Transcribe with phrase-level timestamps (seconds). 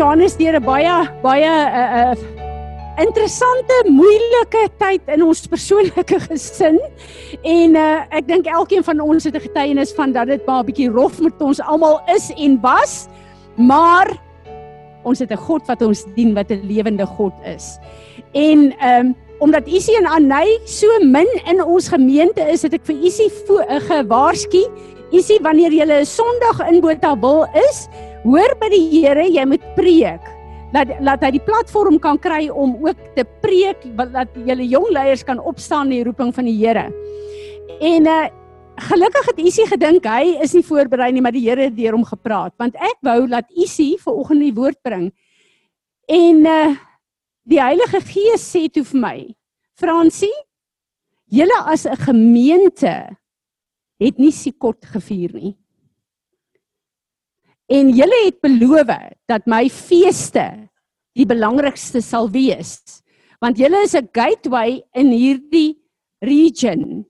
[0.00, 6.78] Johannes deur 'n baie baie 'n uh, uh, interessante, moeilike tyd in ons persoonlike gesin.
[7.44, 10.68] En uh, ek dink elkeen van ons het 'n getuienis van dat dit maar 'n
[10.72, 13.08] bietjie rof met ons almal is en was.
[13.56, 14.08] Maar
[15.04, 17.76] ons het 'n God wat ons dien wat 'n lewende God is.
[18.32, 22.84] En ehm um, omdat Isie en Anay so min in ons gemeente is, het ek
[22.84, 23.30] vir Isie
[23.88, 24.64] gewaarsku.
[25.12, 27.88] Isie, wanneer jy 'n Sondag in Botawil is,
[28.24, 30.26] hoor by die Here, jy moet preek.
[30.74, 35.24] Laat laat hy die platform kan kry om ook te preek, dat julle jong leiers
[35.26, 36.90] kan opstaan in die roeping van die Here.
[37.80, 38.20] En uh
[38.80, 42.04] gelukkig het Isie gedink hy is nie voorberei nie, maar die Here het deur hom
[42.08, 45.10] gepraat, want ek wou laat Isie vanoggend die woord bring.
[46.08, 46.70] En uh
[47.50, 49.16] die Heilige Gees sê toe vir my,
[49.76, 50.32] Fransie,
[51.28, 52.94] julle as 'n gemeente
[54.00, 55.59] het nie Sikot gevier nie
[57.70, 58.90] en julle het beloof
[59.30, 60.46] dat my feeste
[61.14, 63.02] die belangrikste sal wees
[63.40, 65.78] want julle is 'n gateway in hierdie
[66.20, 67.06] region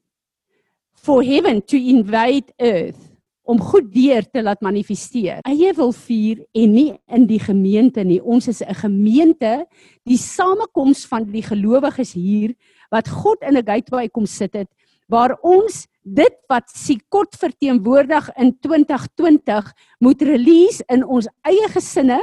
[0.94, 3.11] for heaven to invade earth
[3.50, 5.41] om goed deur te laat manifesteer.
[5.48, 8.20] Eie wil vier en nie in die gemeente nie.
[8.22, 9.66] Ons is 'n gemeente,
[10.05, 12.55] die samekoms van die gelowiges hier
[12.91, 14.69] wat God in 'n gateway kom sit het
[15.11, 22.21] waar ons dit wat Sikot verteenwoordig in 2020 moet release in ons eie gesinne,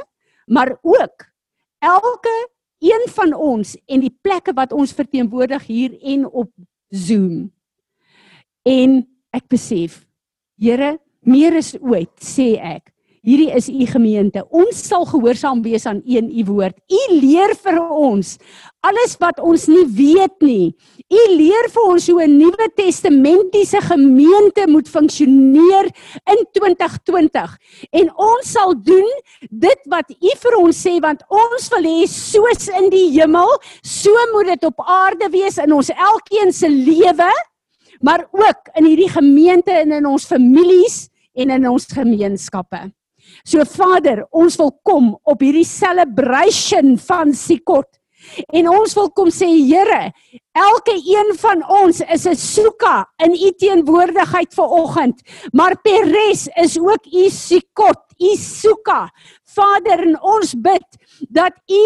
[0.47, 1.27] maar ook
[1.83, 2.35] elke
[2.79, 6.51] een van ons en die plekke wat ons verteenwoordig hier en op
[6.89, 7.49] Zoom.
[8.63, 9.01] En
[9.35, 10.03] ek besef,
[10.57, 12.89] Here, meer is ooit, sê ek,
[13.27, 14.39] Hierdie is u gemeente.
[14.55, 16.77] Ons sal gehoorsaam wees aan u en u woord.
[16.87, 18.37] U leer vir ons
[18.87, 20.71] alles wat ons nie weet nie.
[21.07, 25.85] U leer vir ons hoe 'n Nuwe Testamentiese gemeente moet funksioneer
[26.33, 27.57] in 2020.
[27.91, 29.09] En ons sal doen
[29.49, 33.49] dit wat u vir ons sê want ons wil hê soos in die hemel,
[33.81, 37.31] so moet dit op aarde wees in ons elkeen se lewe,
[38.01, 42.91] maar ook in hierdie gemeente en in ons families en in ons gemeenskappe.
[43.43, 47.96] So Vader, ons wil kom op hierdie celebration van Sikot.
[48.53, 50.11] En ons wil kom sê Here,
[50.57, 57.05] elke een van ons is 'n soeka in u teenwoordigheid vanoggend, maar Peres is ook
[57.05, 59.09] u Sikot, u soeka.
[59.43, 60.87] Vader, en ons bid
[61.29, 61.85] dat u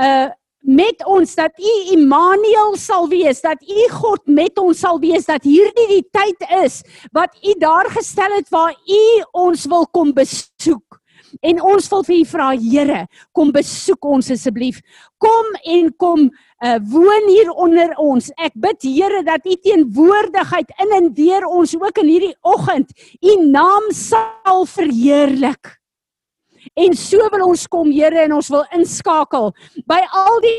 [0.00, 0.30] uh
[0.62, 5.42] met ons dat u Immanuel sal wees, dat u God met ons sal wees, dat
[5.42, 6.82] hierdie die tyd is
[7.12, 11.01] wat u daar gestel het waar u ons wil kom besoek.
[11.40, 14.80] En ons wil vir u vra, Here, kom besoek ons asseblief.
[15.22, 18.30] Kom en kom uh, woon hier onder ons.
[18.36, 23.38] Ek bid Here dat u teenwoordigheid in en deur ons ook in hierdie oggend u
[23.46, 25.78] naam sal verheerlik.
[26.78, 29.50] En so wil ons kom Here en ons wil inskakel
[29.88, 30.58] by al die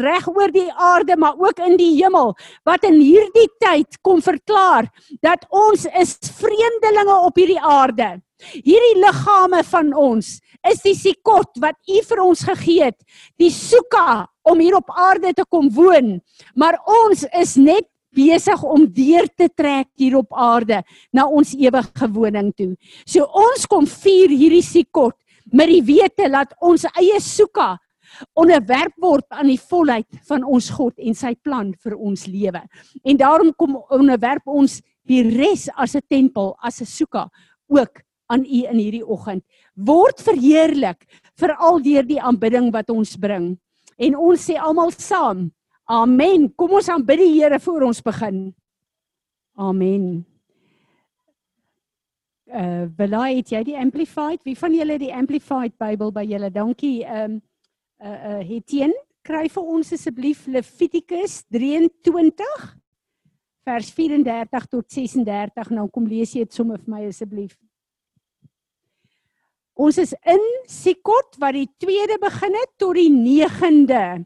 [0.00, 2.32] reg oor die aarde maar ook in die hemel
[2.64, 4.88] wat in hierdie tyd kom verklaar
[5.20, 8.16] dat ons is vreemdelinge op hierdie aarde.
[8.52, 10.38] Hierdie liggame van ons
[10.68, 12.98] is die sikot wat U vir ons gegee het,
[13.38, 16.18] die suka om hier op aarde te kom woon.
[16.54, 20.82] Maar ons is net besig om deur te trek hier op aarde
[21.14, 22.72] na ons ewige woning toe.
[23.06, 25.16] So ons kom vier hierdie Sikot
[25.52, 27.76] met die wete dat ons eie soeka
[28.38, 32.62] onderwerp word aan die volheid van ons God en sy plan vir ons lewe.
[33.04, 37.28] En daarom kom onderwerp ons die res as 'n tempel, as 'n soeka
[37.68, 39.44] ook aan U in hierdie oggend.
[39.74, 41.04] Word verheerlik
[41.38, 43.54] veral deur die aanbidding wat ons bring.
[43.98, 45.48] En ons sê almal saam
[45.88, 46.50] Amen.
[46.52, 48.50] Kom ons aanbid die Here voor ons begin.
[49.56, 50.26] Amen.
[52.48, 54.42] Uh, Belai, het jy die amplified?
[54.44, 56.52] Wie van julle die amplified Bybel by julle?
[56.52, 56.98] Dankie.
[57.04, 57.40] Ehm um,
[57.98, 58.92] uh uh Hetien,
[59.26, 62.68] kry vir ons asseblief Levitikus 23
[63.66, 65.72] vers 34 tot 36.
[65.74, 67.56] Nou kom lees jy dit sommer vir my asseblief.
[69.78, 74.24] Ons is in Sikot wat die tweede begin het tot die 9de.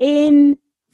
[0.00, 0.38] En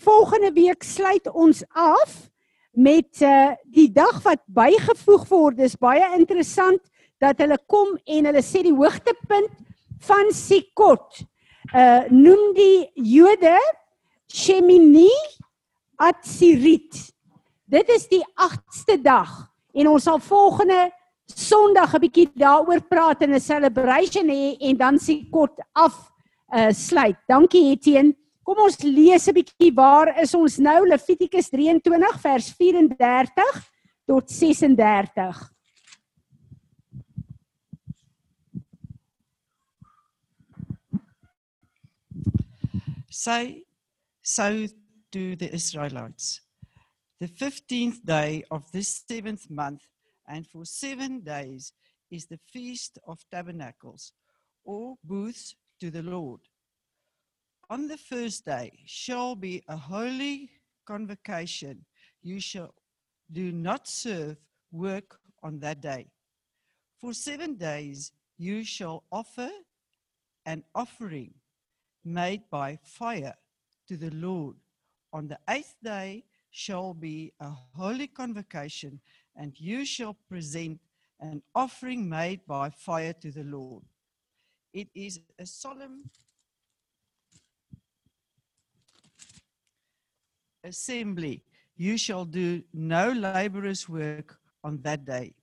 [0.00, 2.30] Volgende week sluit ons af
[2.70, 5.58] met uh, die dag wat bygevoeg word.
[5.60, 6.80] Dis baie interessant
[7.20, 9.52] dat hulle kom en hulle sê die hoogtepunt
[10.08, 11.20] van Sikot.
[11.70, 13.58] Uh noem die Jode
[14.32, 15.10] Shemini
[16.00, 16.96] Atzirit.
[17.68, 19.34] Dit is die 8ste dag
[19.76, 20.86] en ons sal volgende
[21.36, 26.10] Sondag 'n bietjie daaroor praat en 'n celebration hê en dan Sikot af
[26.52, 27.16] uh sluit.
[27.28, 28.14] Dankie Etienne.
[28.42, 33.70] Kom ons lees 'n bietjie waar is ons nou Levitikus 23 vers 34
[34.06, 35.50] tot 36.
[43.10, 43.64] Say
[44.22, 44.66] so
[45.12, 46.40] to the Israelites.
[47.20, 49.82] The 15th day of this seventh month,
[50.30, 51.72] and for seven days,
[52.10, 54.12] is the Feast of Tabernacles,
[54.64, 56.40] or booths to the Lord.
[57.68, 60.50] On the first day shall be a holy
[60.86, 61.84] convocation.
[62.22, 62.74] You shall
[63.30, 64.36] do not serve
[64.72, 66.08] work on that day.
[67.00, 69.50] For seven days you shall offer
[70.46, 71.34] an offering
[72.04, 73.34] made by fire
[73.88, 74.56] to the Lord.
[75.12, 79.00] On the eighth day shall be a holy convocation,
[79.36, 80.80] and you shall present
[81.20, 83.82] an offering made by fire to the Lord.
[84.72, 86.10] It is a solemn
[90.64, 91.44] assembly.
[91.76, 95.34] You shall do no laborious work on that day.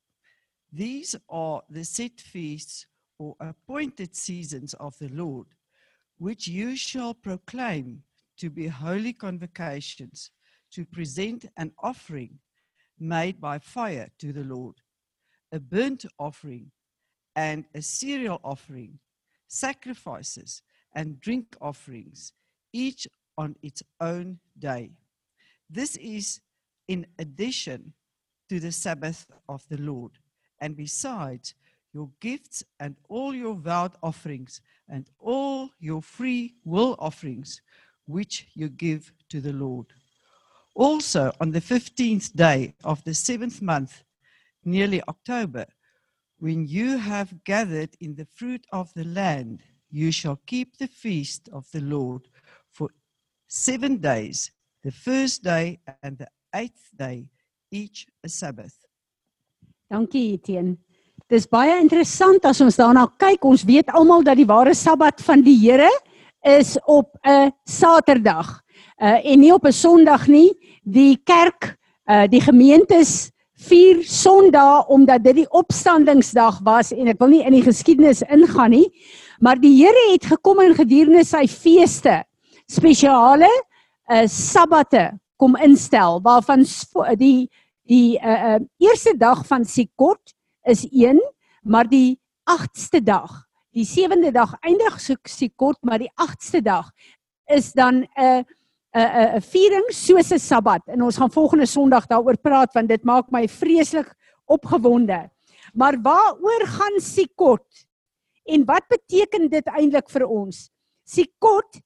[0.72, 2.86] These are the set feasts
[3.19, 5.48] or appointed seasons of the Lord,
[6.18, 8.04] which you shall proclaim
[8.38, 10.31] to be holy convocations,
[10.72, 12.38] to present an offering
[13.00, 14.76] made by fire to the Lord,
[15.52, 16.72] a burnt offering
[17.36, 19.00] and a cereal offering,
[19.48, 20.62] sacrifices
[20.96, 22.34] and drink offerings,
[22.74, 23.08] each
[23.38, 24.92] on its own day.
[25.70, 26.42] This is
[26.88, 27.94] in addition
[28.50, 30.14] to the Sabbath of the Lord.
[30.60, 31.54] And besides,
[31.94, 37.62] your gifts and all your vowed offerings and all your free will offerings,
[38.06, 39.88] which you give to the Lord.
[40.78, 44.04] Also, on the 15th day of the seventh month,
[44.64, 45.66] nearly October,
[46.38, 51.50] when you have gathered in the fruit of the land, you shall keep the feast
[51.52, 52.28] of the Lord
[52.72, 52.90] for
[53.48, 54.52] seven days,
[54.84, 57.26] the first day and the eighth day,
[57.72, 58.86] each a Sabbath.
[59.92, 60.78] Dankie Etienne.
[61.28, 63.50] Dis baie interessant as ons daarna kyk.
[63.50, 65.90] Ons weet almal dat die ware Sabbat van die Here
[66.46, 68.62] is op 'n Saterdag.
[68.98, 70.54] Uh en nie op 'n Sondag nie.
[70.84, 71.78] Die kerk,
[72.10, 77.54] uh die gemeentes vier Sondae omdat dit die opstandingsdag was en ek wil nie in
[77.58, 78.88] die geskiedenis ingaan nie,
[79.40, 82.24] maar die Here het gekom en gedurende sy feeste
[82.70, 83.50] spesiale
[84.12, 86.66] uh sabbate kom instel waarvan
[87.18, 87.50] die
[87.88, 90.34] die uh, uh eerste dag van Sikot
[90.68, 91.20] is 1,
[91.64, 96.92] maar die 8ste dag, die 7de dag eindig Sikot, maar die 8ste dag
[97.48, 98.44] is dan 'n uh,
[98.95, 100.81] 'n 'n uh, viering soos 'n Sabbat.
[100.88, 104.13] En ons gaan volgende Sondag daaroor praat want dit maak my vreeslik
[104.45, 105.30] opgewonde.
[105.74, 107.66] Maar waaroor gaan Sikot?
[108.45, 110.69] En wat beteken dit eintlik vir ons?
[111.04, 111.80] Sikot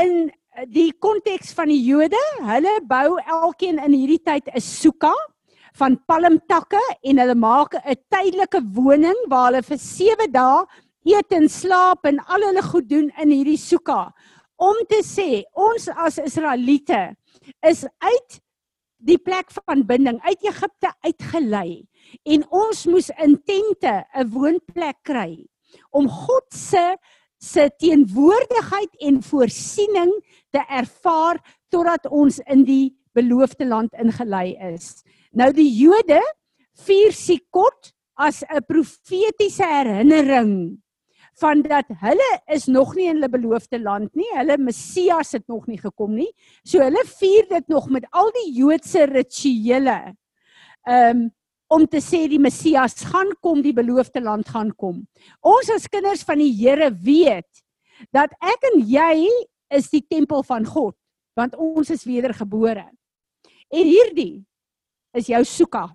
[0.00, 0.30] in
[0.72, 5.12] die konteks van die Jode, hulle bou elkeen in hierdie tyd 'n suka
[5.78, 10.66] van palmtakke en hulle maak 'n tydelike woning waar hulle vir 7 dae
[11.04, 14.12] eet en slaap en al hulle goed doen in hierdie suka
[14.60, 17.00] om te sê ons as Israeliete
[17.66, 18.40] is uit
[19.00, 21.86] die plek van binding uit Egipte uitgelei
[22.28, 25.46] en ons moes in tente 'n woonplek kry
[25.90, 26.96] om God se
[27.40, 30.12] se teenwoordigheid en voorsiening
[30.52, 31.40] te ervaar
[31.72, 35.02] totdat ons in die beloofde land ingelei is.
[35.32, 36.20] Nou die Jode
[36.84, 40.82] vier Sikot as 'n profetiese herinnering
[41.40, 44.28] van dat hulle is nog nie in hulle beloofde land nie.
[44.34, 46.30] Hulle Messias het nog nie gekom nie.
[46.64, 50.14] So hulle vier dit nog met al die Joodse rituele.
[50.88, 51.30] Um
[51.70, 55.04] om te sê die Messias gaan kom, die beloofde land gaan kom.
[55.38, 57.62] Ons as kinders van die Here weet
[58.10, 59.28] dat ek en jy
[59.70, 60.96] is die tempel van God,
[61.38, 62.88] want ons is wedergebore.
[63.70, 64.42] En hierdie
[65.14, 65.86] is jou soeka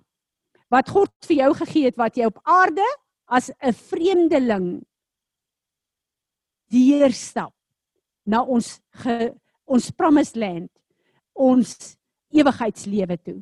[0.72, 2.86] wat God vir jou gegee het wat jy op aarde
[3.28, 4.80] as 'n vreemdeling
[6.72, 7.52] deurstap
[8.26, 9.32] na ons ge,
[9.66, 10.70] ons promised land
[11.36, 11.74] ons
[12.34, 13.40] ewigheidslewe toe.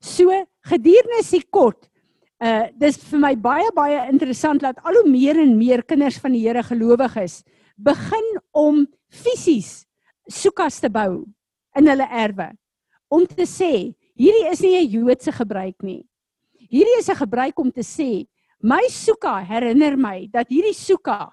[0.00, 0.32] So
[0.66, 1.88] gedurende se kort
[2.36, 6.34] uh dis vir my baie baie interessant dat al hoe meer en meer kinders van
[6.36, 7.40] die Here gelowig is
[7.76, 9.86] begin om fisies
[10.28, 11.24] soekas te bou
[11.78, 12.50] in hulle erwe
[13.08, 16.04] om te sê hierdie is nie 'n Joodse gebruik nie.
[16.68, 18.26] Hierdie is 'n gebruik om te sê
[18.60, 21.30] my soeka herinner my dat hierdie soeka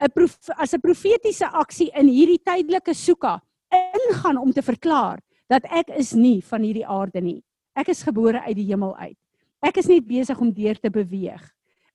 [0.00, 0.10] 'n
[0.56, 3.40] as 'n profetiese aksie in hierdie tydelike soeka
[3.72, 7.42] ingaan om te verklaar dat ek is nie van hierdie aarde nie.
[7.74, 9.16] Ek is gebore uit die hemel uit.
[9.62, 11.42] Ek is net besig om deur te beweeg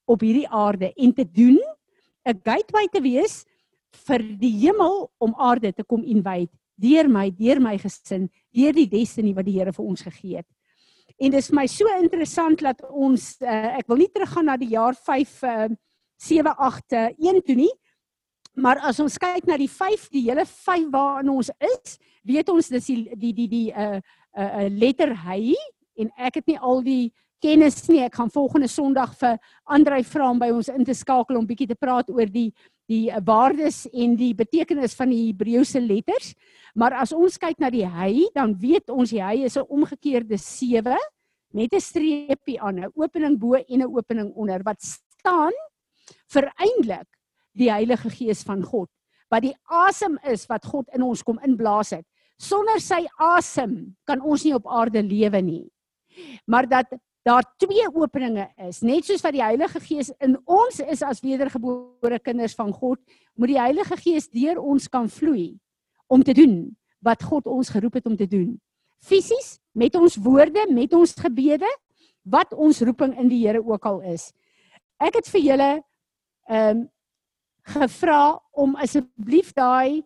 [0.06, 1.60] op hierdie aarde en te doen
[2.26, 3.46] 'n gateway te wees
[4.08, 8.88] vir die hemel om aarde te kom invade deur my, deur my gesin, deur die
[8.90, 10.48] destiny wat die Here vir ons gegee het.
[11.22, 14.72] En dit is my so interessant dat ons uh, ek wil nie teruggaan na die
[14.74, 15.68] jaar 5 uh,
[16.18, 17.72] 7 8 1 toe nie,
[18.54, 21.96] Maar as ons kyk na die 5, die hele 5 waarin ons is,
[22.28, 24.00] weet ons dis die die die die uh
[24.36, 25.56] uh letter hy
[26.00, 28.02] en ek het nie al die kennis nie.
[28.04, 31.70] Ek gaan volgende Sondag vir Andrei vra om by ons in te skakel om bietjie
[31.72, 32.52] te praat oor die
[32.92, 36.34] die waardes en die betekenis van die Hebreëse letters.
[36.76, 40.98] Maar as ons kyk na die hy, dan weet ons hy is 'n omgekeerde 7
[41.54, 45.56] met 'n streepie aan, 'n opening bo en 'n opening onder wat staan
[46.28, 47.08] vir eintlik
[47.58, 48.90] die Heilige Gees van God.
[49.32, 52.06] Wat die asem is wat God in ons kom inblaas het.
[52.42, 55.66] Sonder sy asem kan ons nie op aarde lewe nie.
[56.50, 56.94] Maar dat
[57.24, 62.18] daar twee openinge is, net soos wat die Heilige Gees in ons is as wedergebore
[62.20, 63.00] kinders van God,
[63.38, 65.54] moet die Heilige Gees deur ons kan vloei
[66.12, 66.72] om te doen
[67.06, 68.56] wat God ons geroep het om te doen.
[69.02, 71.70] Fisies met ons woorde, met ons gebede,
[72.22, 74.30] wat ons roeping in die Here ook al is.
[75.02, 75.70] Ek het vir julle
[76.50, 76.90] ehm um,
[77.74, 80.02] gevra om asseblief daai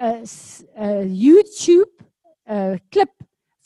[0.00, 1.92] 'n uh, 'n uh, YouTube
[2.46, 3.14] 'n uh, klip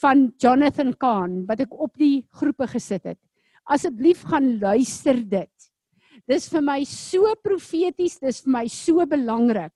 [0.02, 3.20] van Jonathan Kahn wat ek op die groepe gesit het.
[3.64, 5.70] Asseblief gaan luister dit.
[6.28, 9.72] Dis vir my so profeties, dis vir my so belangrik.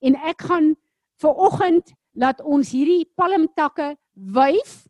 [0.00, 0.74] En ek gaan
[1.20, 4.86] ver oggend laat ons hierdie palmtakke wyf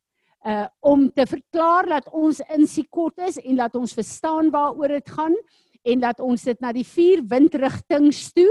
[0.48, 5.10] uh om te verklaar dat ons in Sikot is en dat ons verstaan waaroor dit
[5.12, 5.34] gaan
[5.82, 8.50] en dat ons dit na die vier windrigtings toe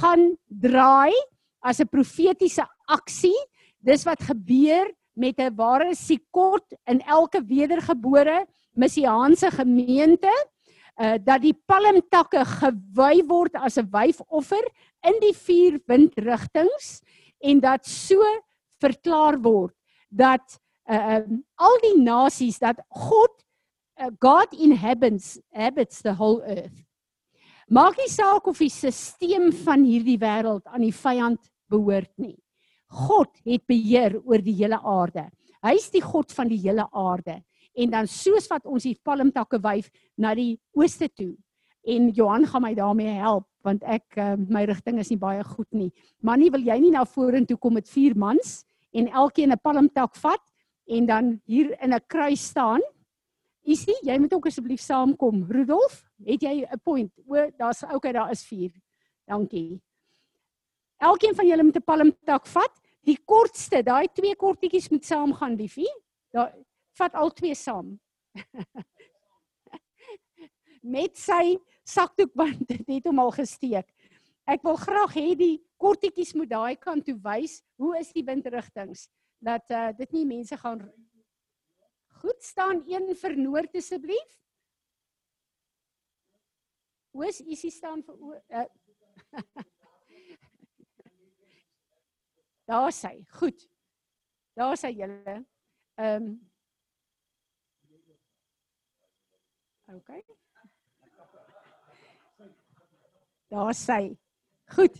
[0.00, 1.14] gaan draai
[1.60, 3.36] as 'n profetiese aksie.
[3.80, 10.32] Dis wat gebeur met 'n ware sikot in elke wedergebore messiaanse gemeente
[11.00, 14.64] uh dat die palmtakke gewy word as 'n wyfoffer
[15.02, 17.02] in die vier windrigtings
[17.40, 18.22] en dat so
[18.80, 19.74] verklaar word
[20.08, 23.43] dat uh um, al die nasies dat God
[24.20, 26.82] God inhabits habits the whole earth.
[27.70, 32.36] Maak nie saak of die stelsel van hierdie wêreld aan die vyand behoort nie.
[32.94, 35.30] God het beheer oor die hele aarde.
[35.64, 37.40] Hy is die God van die hele aarde.
[37.74, 39.88] En dan soos wat ons die palmtakke wyf
[40.20, 41.32] na die ooste toe.
[41.88, 45.70] En Johan gaan my daarmee help want ek uh, my rigting is nie baie goed
[45.72, 45.88] nie.
[46.20, 48.58] Manie, wil jy nie na vorentoe kom met vier mans
[48.92, 50.44] en elkeen 'n palmtak vat
[50.84, 52.84] en dan hier in 'n kruis staan?
[53.64, 55.44] Isie, jy moet ook asseblief saamkom.
[55.48, 57.12] Rudolf, het jy 'n point?
[57.26, 58.72] O, daar's okay, daar is vier.
[59.26, 59.80] Dankie.
[60.98, 65.58] Elkeen van julle moet 'n palmtak vat Die kortste, daai twee kortetjies moet saam gaan,
[65.60, 65.90] liefie.
[66.32, 66.54] Daar
[66.98, 67.92] vat al twee saam.
[70.94, 71.56] Met sy
[71.88, 73.88] sakdoek want dit het hom al gesteek.
[74.48, 77.60] Ek wil graag hê die kortetjies moet daai kant toe wys.
[77.80, 79.06] Hoe is die windrigtings?
[79.44, 80.80] Dat uh, dit nie mense gaan
[82.24, 84.30] Goed staan een vir noord asseblief.
[87.12, 88.16] Oos isie staan vir
[88.48, 88.64] uh,
[92.70, 93.26] Daar sy.
[93.36, 93.66] Goed.
[94.56, 95.34] Daar sy julle.
[96.00, 96.40] Ehm um,
[99.94, 100.10] OK.
[103.52, 104.16] Daar sy.
[104.72, 104.96] Goed.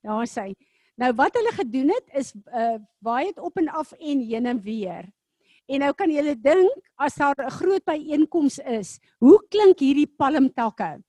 [0.00, 0.54] Daar sy.
[0.96, 4.60] Nou wat hulle gedoen het is uh waai dit op en af en heen en
[4.64, 5.13] weer.
[5.66, 11.02] En nou kan julle dink as daar 'n groot byeenkoms is, hoe klink hierdie palmtakke?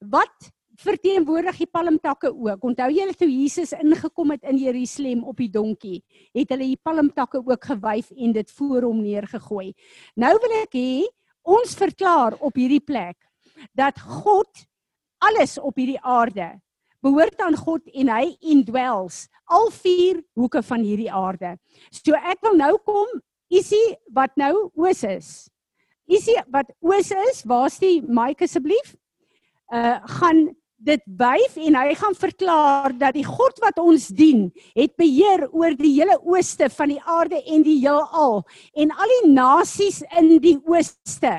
[0.00, 2.62] Wat verteenwoordig die palmtakke ook.
[2.64, 6.02] Onthou julle toe Jesus ingekom het in Jerusalem op die donkie,
[6.36, 9.72] het hulle die palmtakke ook gewyf en dit voor hom neergegooi.
[10.14, 11.06] Nou wil ek hê
[11.42, 13.16] ons verklaar op hierdie plek
[13.74, 14.66] dat God
[15.18, 16.52] alles op hierdie aarde
[17.02, 21.56] behoort aan God en hy indwells al vier hoeke van hierdie aarde.
[21.94, 23.08] So ek wil nou kom,
[23.48, 25.48] isie wat nou oos is.
[26.08, 28.94] Isie wat oos is, waar's die mic asseblief?
[29.72, 34.46] Uh gaan dit wyf en hy gaan verklaar dat die God wat ons dien,
[34.78, 38.44] het beheer oor die hele ooste van die aarde en die heelal
[38.78, 41.34] en al die nasies in die ooste.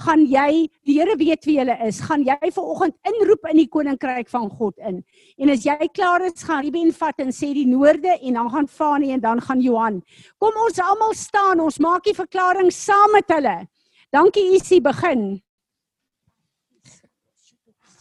[0.00, 4.30] Gaan jy, die Here weet wie jy is, gaan jy vanoggend inroep in die koninkryk
[4.32, 5.02] van God in.
[5.38, 8.68] En as jy klaar is, gaan Ruben vat en sê die noorde en dan gaan
[8.68, 10.02] Fani en dan gaan Johan.
[10.38, 13.56] Kom ons almal staan, ons maak die verklaring saam met hulle.
[14.12, 15.40] Dankie Isie begin.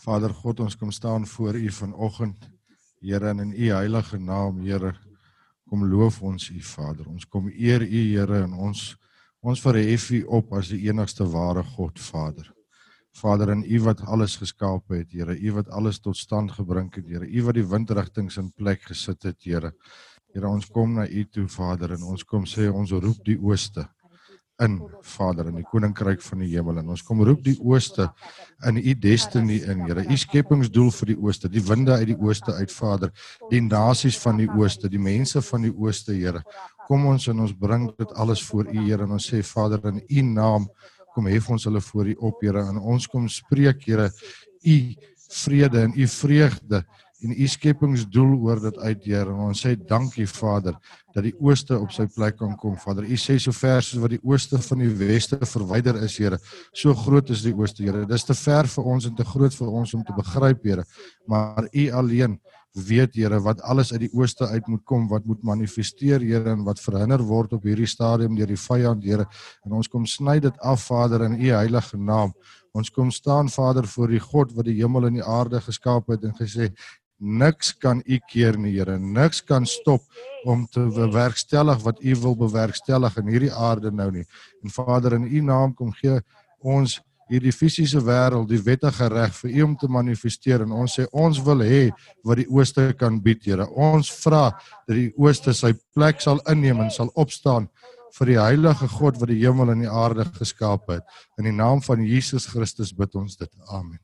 [0.01, 2.49] Vader God, ons kom staan voor U vanoggend.
[3.01, 4.95] Here en in U heilige naam, Here,
[5.69, 7.07] kom loof ons U, Vader.
[7.07, 8.81] Ons kom eer U, Here, en ons
[9.41, 12.51] ons verhef U op as die enigste ware God, Vader.
[13.17, 17.07] Vader, en U wat alles geskaap het, Here, U wat alles tot stand gebring het,
[17.09, 19.73] Here, U wat die windrigtinge in plek gesit het, Here.
[20.33, 23.87] Here, ons kom na U toe, Vader, en ons kom sê ons roep die ooste
[24.61, 28.07] in, Vader, in die koninkryk van die hemel en ons kom roep die ooste
[28.67, 30.05] in u destiny in, Here.
[30.05, 33.13] U skepingsdoel vir die ooste, die winde uit die ooste uit, Vader,
[33.49, 36.43] die nasies van die ooste, die mense van die ooste, Here.
[36.87, 40.01] Kom ons en ons bring dit alles voor u, Here, en ons sê Vader in
[40.09, 40.69] u naam
[41.11, 44.09] kom hef ons hulle voor u op, Here, en ons kom spreek, Here,
[44.63, 44.77] u
[45.31, 46.83] vrede en u vreugde
[47.21, 50.77] en u skepingsdoel oor dit uit Here en ons sê dankie Vader
[51.13, 53.05] dat die ooste op sy plek kan kom Vader.
[53.05, 56.39] U sê so ver soos wat die ooste van die weste verwyder is Here
[56.73, 58.07] so groot is die ooste Here.
[58.09, 60.87] Dis te ver vir ons en te groot vir ons om te begryp Here
[61.29, 62.39] maar u alleen
[62.73, 66.63] weet Here wat alles uit die ooste uit moet kom wat moet manifesteer Here en
[66.63, 69.27] wat verhinder word op hierdie stadium deur die vyand Here.
[69.65, 72.33] En ons kom sny dit af Vader in u heilige naam.
[72.71, 76.23] Ons kom staan Vader voor die God wat die hemel en die aarde geskaap het
[76.23, 76.71] en gesê
[77.21, 78.97] niks kan u keer nie Here.
[78.97, 80.01] Niks kan stop
[80.45, 84.25] om te bewerkstellig wat u wil bewerkstellig in hierdie aarde nou nie.
[84.63, 86.21] En Vader in u naam kom gee
[86.61, 87.01] ons
[87.31, 91.39] hierdie fisiese wêreld die wettige reg vir u om te manifesteer en ons sê ons
[91.45, 91.83] wil hê
[92.27, 93.65] wat die ooste kan bied Here.
[93.71, 94.49] Ons vra
[94.87, 97.69] dat die ooste sy plek sal inneem en sal opstaan
[98.17, 101.07] vir die heilige God wat die hemel en die aarde geskaap het.
[101.39, 103.51] In die naam van Jesus Christus bid ons dit.
[103.71, 103.99] Amen.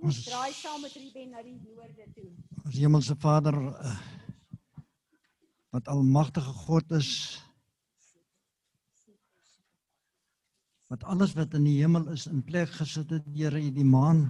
[0.00, 2.30] Kom ons draai saam met Ruben na die noorde toe.
[2.64, 3.96] Ons Hemelse Vader eh,
[5.70, 7.10] wat almagtige God is
[10.90, 14.24] wat alles wat in die hemel is in plek gesit het, Here, die maan,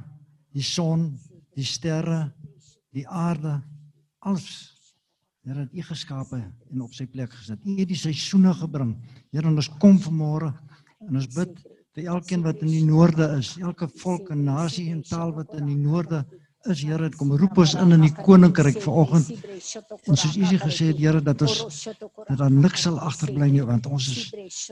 [0.52, 1.14] die son,
[1.56, 2.26] die sterre,
[2.92, 3.62] die aarde,
[4.20, 4.76] alles
[5.40, 7.62] Here het U geskape en op sy plek gesit.
[7.64, 8.90] U het die seisoene gebring.
[9.32, 10.50] Here, ons kom vanmôre
[11.08, 11.54] en ons bid
[11.96, 15.72] vir elkeen wat in die noorde is, elke volk en nasie en taal wat in
[15.72, 19.30] die noorde is, Here, kom roep ons in in die koninkryk vanoggend.
[20.04, 23.88] En soos U gesê het, Here, dat ons dat daar niks sal agterbly nie, want
[23.88, 24.66] ons is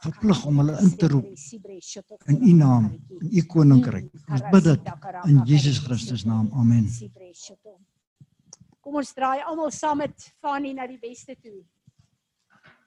[0.00, 1.28] verplig om hulle in te roep
[2.32, 2.88] in U naam,
[3.20, 4.08] in U koninkryk.
[4.32, 4.90] Ons bid dit
[5.28, 6.48] in Jesus Christus naam.
[6.56, 6.88] Amen.
[8.80, 11.60] Kom ons draai almal saam met Fanny na die weste toe.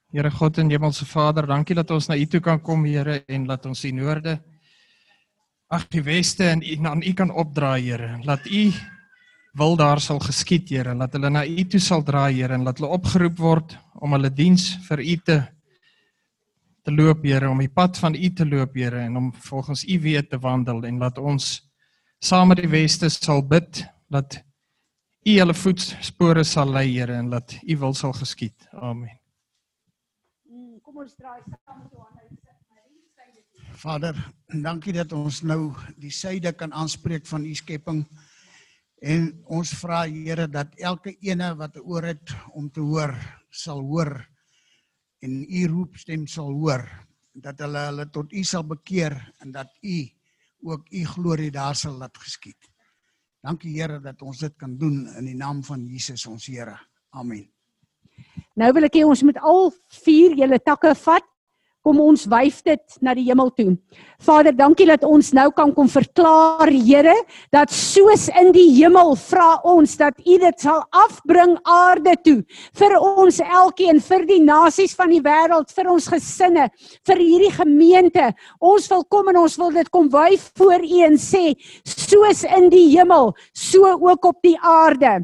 [0.09, 3.45] Here God en Hemelse Vader, dankie dat ons na U toe kan kom, Here, en
[3.45, 4.39] laat ons die noorde
[5.69, 8.17] ag die weste en U aan U kan opdraai, Here.
[8.25, 8.63] Laat U
[9.59, 10.95] wil daar sal geskied, Here.
[10.97, 14.31] Laat hulle na U toe sal draai, Here, en laat hulle opgeroep word om hulle
[14.33, 15.39] diens vir U te
[16.87, 19.99] te loop, Here, om die pad van U te loop, Here, en om volgens U
[20.01, 21.51] weë te wandel en laat ons
[22.19, 24.39] saam met die weste sal bid dat
[25.27, 28.57] U hulle voetspore sal lei, Here, en laat U wil sal geskied.
[28.73, 29.19] Amen.
[30.49, 33.68] Mm, Kom ons draai saam met Johanna na die syde toe.
[33.79, 34.17] Vader,
[34.51, 38.01] dankie dat ons nou die syde kan aanspreek van u skepping.
[38.99, 43.15] En ons vra Here dat elke ene wat 'n oor het om te hoor,
[43.49, 44.11] sal hoor
[45.21, 46.83] en u roepstem sal hoor
[47.33, 50.11] dat hulle hulle tot u sal bekeer en dat u
[50.61, 52.59] ook u glorie daar sal laat geskied.
[53.41, 56.75] Dankie Here dat ons dit kan doen in die naam van Jesus ons Here.
[57.09, 57.47] Amen.
[58.55, 59.71] Nou wil ek hê ons moet al
[60.03, 61.23] vier julle takke vat.
[61.79, 63.69] Kom ons wyf dit na die hemel toe.
[64.19, 67.15] Vader, dankie dat ons nou kan kom verklaar, Here,
[67.55, 72.35] dat soos in die hemel vra ons dat U dit sal afbring aarde toe
[72.75, 76.67] vir ons elkeen, vir die nasies van die wêreld, vir ons gesinne,
[77.07, 78.27] vir hierdie gemeente.
[78.59, 81.55] Ons wil kom en ons wil dit kom wyf voor U en sê,
[81.87, 85.21] soos in die hemel, so ook op die aarde.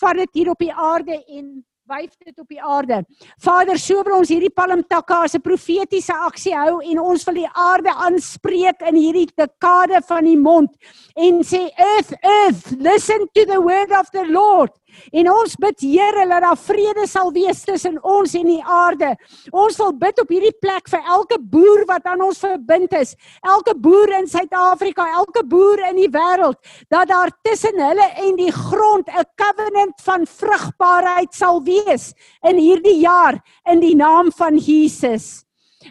[0.00, 3.04] Vat dit hier op die aarde en wyf dit op die aarde.
[3.42, 7.52] Vader, so wil ons hierdie palmtakke as 'n profetiese aksie hou en ons wil die
[7.52, 10.74] aarde aanspreek in hierdie dekade van die mond
[11.14, 14.72] en sê earth earth listen to the word of the Lord.
[15.12, 19.12] En ons bid Here dat daar vrede sal wees tussen ons en die aarde.
[19.52, 23.74] Ons wil bid op hierdie plek vir elke boer wat aan ons verbind is, elke
[23.78, 26.58] boer in Suid-Afrika, elke boer in die wêreld,
[26.92, 33.00] dat daar tussen hulle en die grond 'n covenant van vrugbaarheid sal wees in hierdie
[33.00, 35.44] jaar in die naam van Jesus.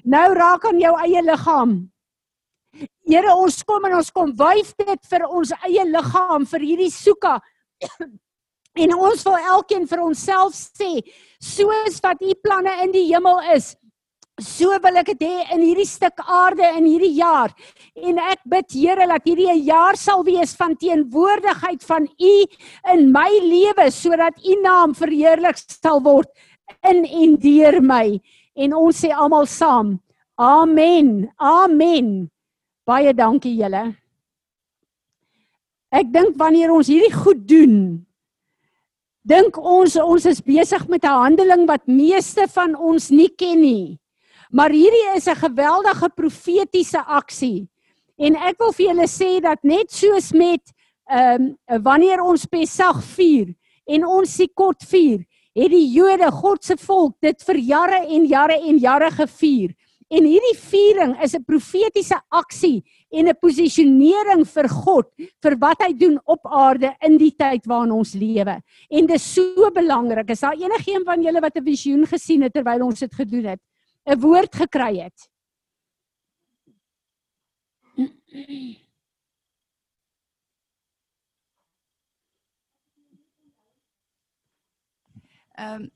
[0.03, 1.91] Nou raak aan jou eie liggaam.
[3.07, 7.39] Here, ons kom en ons kom wyf dit vir ons eie liggaam vir hierdie soeka
[8.75, 10.99] En ons wil elkeen vir onsself sê,
[11.39, 13.73] soos wat u planne in die hemel is,
[14.41, 17.53] so wil ek dit hê in hierdie stuk aarde in hierdie jaar.
[17.95, 22.35] En ek bid Here dat hierdie 'n jaar sal wees van teenwoordigheid van u
[22.91, 26.27] in my lewe sodat u naam verheerlik sal word
[26.83, 28.19] in en deur my.
[28.55, 30.01] En ons sê almal saam:
[30.35, 31.31] Amen.
[31.37, 32.29] Amen.
[32.85, 33.95] Baie dankie julle.
[35.91, 38.05] Ek dink wanneer ons hierdie goed doen,
[39.25, 43.99] dink ons ons is besig met 'n handeling wat meeste van ons nie ken nie.
[44.51, 47.67] Maar hierdie is 'n geweldige profetiese aksie.
[48.17, 50.61] En ek wil vir julle sê dat net soos met
[51.09, 53.53] ehm um, wanneer ons Pessach vier
[53.85, 58.59] en ons Sukkot vier, het die Jode, God se volk, dit vir jare en jare
[58.59, 59.75] en jare gevier.
[60.09, 62.83] En hierdie viering is 'n profetiese aksie
[63.15, 65.07] en 'n posisionering vir God
[65.43, 68.61] vir wat hy doen op aarde in die tyd waarin ons lewe.
[68.89, 70.29] En dit is so belangrik.
[70.29, 73.61] Is daar enigiemand van julle wat 'n visioen gesien het terwyl ons dit gedoen het?
[74.05, 75.29] 'n Woord gekry het?
[85.57, 85.91] Ehm um,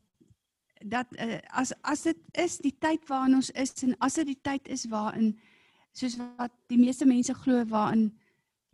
[0.80, 4.40] dat uh, as as dit is die tyd waarin ons is en as dit die
[4.42, 5.34] tyd is waarin
[6.00, 8.10] soos wat die meeste mense glo waarin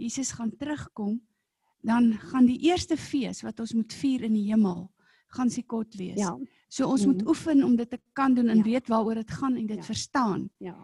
[0.01, 1.19] Jesus gaan terugkom,
[1.85, 4.87] dan gaan die eerste fees wat ons moet vier in die hemel
[5.35, 6.19] gaan Sukkot wees.
[6.19, 6.33] Ja.
[6.71, 7.11] So ons mm.
[7.11, 8.67] moet oefen om dit te kan doen en ja.
[8.67, 9.83] weet waaroor dit gaan en dit Ja.
[9.83, 10.49] verstaan.
[10.57, 10.75] Ja.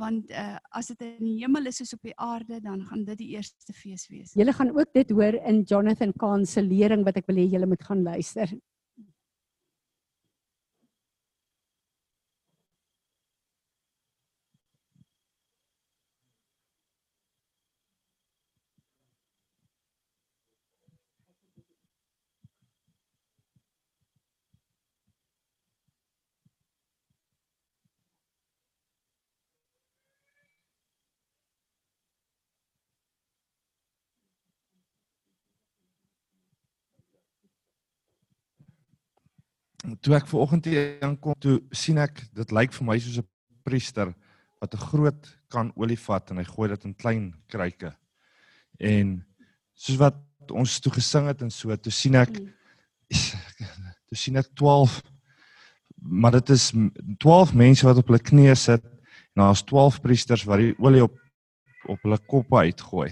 [0.00, 3.18] Want uh, as dit in die hemel is soos op die aarde, dan gaan dit
[3.18, 4.32] die eerste fees wees.
[4.32, 7.68] Julle gaan ook dit hoor in Jonathan Kahn se lering wat ek wil hê julle
[7.68, 8.54] moet gaan luister.
[40.00, 43.28] Toe ek ver oggend hier aankom, toe sien ek dit lyk vir my soos 'n
[43.64, 44.14] priester
[44.60, 47.92] wat 'n groot kan olie vat en hy gooi dit in klein kruike.
[48.78, 49.24] En
[49.74, 50.16] soos wat
[50.50, 52.32] ons toe gesing het en so, toe sien ek
[54.08, 55.02] toe sien ek 12
[56.00, 60.44] maar dit is m- 12 mense wat op hulle knieë sit en daar's 12 priesters
[60.44, 61.16] wat die olie op
[61.88, 63.08] op hulle koppe uitgooi.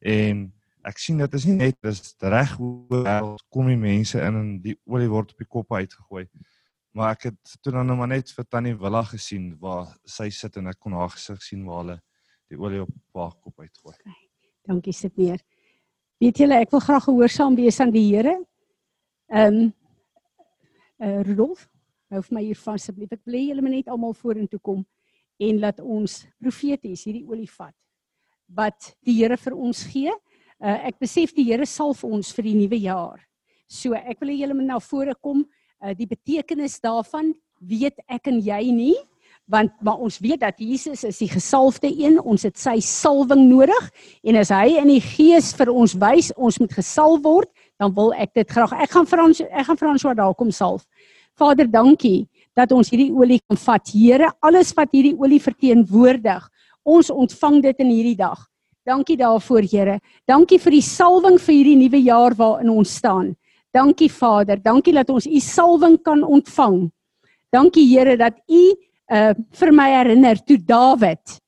[0.00, 0.52] En
[0.84, 4.50] ek sien dit is nie net dis reg hoe wêreld kom die mense in en
[4.64, 6.26] die olie word op die koppe uitgegooi.
[6.94, 10.70] Maar ek het toe dan nou net vir Tannie Willa gesien waar sy sit en
[10.70, 11.98] ek kon haar gesig sien waar hulle
[12.52, 13.96] die olie op haar kop uitgooi.
[14.68, 15.40] Dankie Sitmeer.
[16.22, 18.36] Weet julle, ek wil graag gehoorsaam wees aan die Here.
[19.32, 19.72] Ehm um,
[21.02, 21.66] uh, Rudolf,
[22.12, 23.16] hou vir my hier vas asseblief.
[23.16, 24.84] Ek wil hê julle moet net almal vorentoe kom
[25.42, 27.74] en laat ons profeties hierdie olie vat
[28.54, 30.12] wat die Here vir ons gee.
[30.62, 33.22] Uh, ek besef die Here salf ons vir die nuwe jaar.
[33.66, 35.44] So ek wil hê julle moet na vore kom.
[35.82, 37.32] Uh, die betekenis daarvan
[37.64, 38.96] weet ek en jy nie
[39.50, 42.16] want maar ons weet dat Jesus is die gesalfde een.
[42.20, 43.90] Ons het sy salwing nodig
[44.24, 48.14] en as hy in die gees vir ons wys ons moet gesalf word, dan wil
[48.16, 48.72] ek dit graag.
[48.80, 50.86] Ek gaan Frans ek gaan François daar kom salf.
[51.36, 53.90] Vader, dankie dat ons hierdie olie kan vat.
[53.90, 56.44] Here, alles wat hierdie olie verteenwoordig,
[56.86, 58.38] ons ontvang dit in hierdie dag.
[58.84, 60.00] Dankie daarvoor, Here.
[60.28, 63.30] Dankie vir die salwing vir hierdie nuwe jaar waarin ons staan.
[63.72, 66.90] Dankie Vader, dankie dat ons u salwing kan ontvang.
[67.52, 68.64] Dankie Here dat u
[69.12, 71.40] uh vir my herinner toe Dawid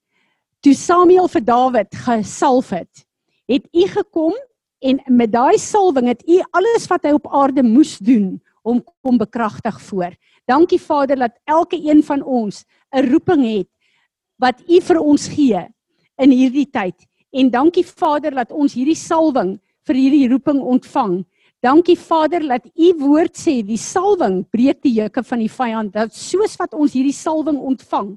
[0.60, 3.04] toe Samuel vir Dawid gesalf het.
[3.48, 4.34] Het u gekom
[4.80, 9.18] en met daai salwing het u alles wat hy op aarde moes doen om kom
[9.18, 10.16] bekragtig voor.
[10.48, 13.68] Dankie Vader dat elke een van ons 'n roeping het
[14.40, 15.68] wat u vir ons gee
[16.16, 16.96] in hierdie tyd.
[17.36, 21.18] En dankie Vader dat ons hierdie salwing vir hierdie roeping ontvang.
[21.64, 25.92] Dankie Vader dat u woord sê die salwing breek die juke van die vyand.
[25.92, 28.14] Dat soos wat ons hierdie salwing ontvang,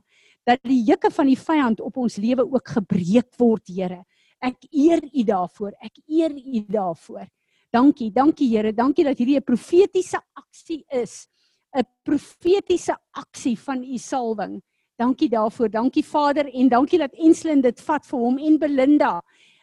[0.47, 4.03] dat die juke van die vyand op ons lewe ook gebreek word, Here.
[4.39, 5.75] Ek eer u daarvoor.
[5.84, 7.27] Ek eer u daarvoor.
[7.75, 8.71] Dankie, dankie Here.
[8.71, 11.27] Dankie dat hierdie 'n profetiese aksie is.
[11.75, 14.62] 'n Profetiese aksie van u salwing.
[14.99, 15.69] Dankie daarvoor.
[15.71, 19.19] Dankie Vader en dankie dat Enslin dit vat vir hom en Belinda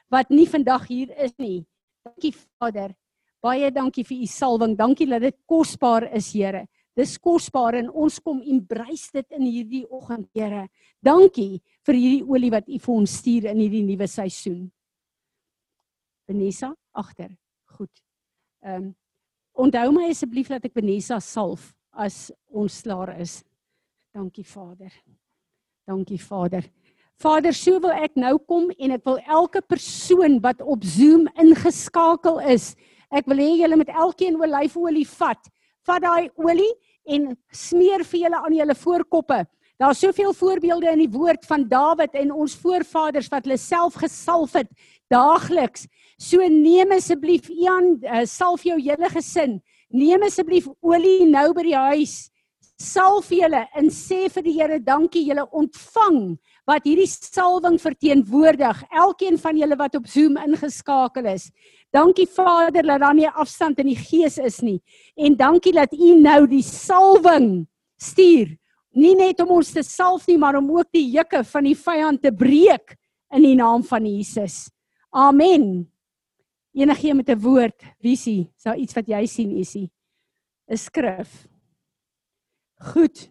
[0.09, 1.67] wat nie vandag hier is nie.
[2.07, 2.95] Dankie Vader.
[3.45, 4.77] Baie dankie vir u salwing.
[4.79, 6.65] Dankie dat dit kosbaar is, Here.
[6.97, 10.69] Dis kosbaar en ons kom embrace dit in hierdie oggend, Here.
[11.05, 14.65] Dankie vir hierdie olie wat u vir ons stuur in hierdie nuwe seisoen.
[16.27, 17.37] Vanessa agter.
[17.77, 17.93] Goed.
[18.65, 18.95] Ehm um,
[19.57, 23.39] onthou my asseblief dat ek Vanessa salf as ons klaar is.
[24.13, 24.93] Dankie Vader.
[25.87, 26.65] Dankie Vader.
[27.23, 32.41] Vader, so wil ek nou kom en ek wil elke persoon wat op Zoom ingeskakel
[32.53, 32.73] is,
[33.15, 35.39] ek wil hê julle moet elkeen olyfolie vat.
[35.87, 36.73] Vat daai olie
[37.07, 39.45] en smeer vir julle aan julle voorkoppe.
[39.79, 44.57] Daar's soveel voorbeelde in die woord van Dawid en ons voorvaders wat hulle self gesalf
[44.59, 44.71] het
[45.13, 45.87] daagliks.
[46.19, 49.61] So neem asseblief Ian, uh, salf jou hele gesin.
[49.95, 52.17] neem asseblief olie nou by die huis.
[52.77, 56.37] Salf julle en sê vir die Here dankie julle ontvang
[56.69, 58.83] wat hierdie salwing verteenwoordig.
[58.93, 61.49] Elkeen van julle wat op Zoom ingeskakel is.
[61.95, 64.83] Dankie Vader dat daar nie afstand in die gees is nie.
[65.17, 67.65] En dankie dat U nou die salwing
[67.97, 68.53] stuur.
[68.97, 72.23] Nie net om ons te salf nie, maar om ook die jukke van die vyand
[72.23, 72.97] te breek
[73.33, 74.67] in die naam van Jesus.
[75.17, 75.89] Amen.
[76.77, 79.91] Enige met 'n woord, visie, sou iets wat jy sien isie.
[80.69, 81.47] 'n Skrif.
[82.77, 83.31] Goed.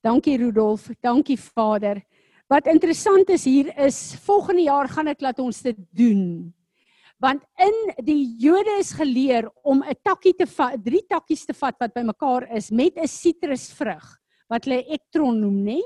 [0.00, 2.00] Dankie Rudolf, dankie Vader.
[2.48, 6.54] Wat interessant is hier is volgende jaar gaan ek laat ons dit doen.
[7.20, 11.76] Want in die Jode is geleer om 'n takkie te vat, drie takkies te vat
[11.80, 14.06] wat bymekaar is met 'n sitrusvrug
[14.48, 15.80] wat hulle ektron noem, nê?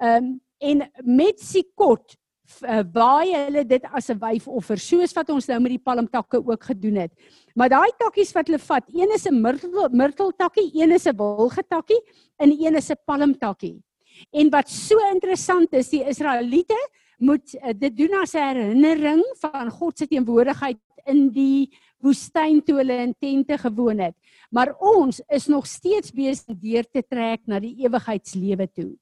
[0.00, 2.16] Ehm um, en met sikot
[2.62, 2.82] uh,
[3.24, 7.12] hulle dit as 'n wyfoffer soos wat ons nou met die palmtakke ook gedoen het.
[7.54, 12.00] Maar daai takkies wat hulle vat, een is 'n myrtel myrteltakkie, een is 'n wilgetakkie
[12.38, 13.82] en een is 'n palmtakkie.
[14.30, 16.78] En wat so interessant is, die Israeliete
[17.18, 22.76] moet uh, dit doen as 'n herinnering van God se teenwoordigheid in die woestyn toe
[22.76, 24.14] hulle in tente gewoon het.
[24.50, 28.92] Maar ons is nog steeds besig deur te trek na die ewigheidslewe toe.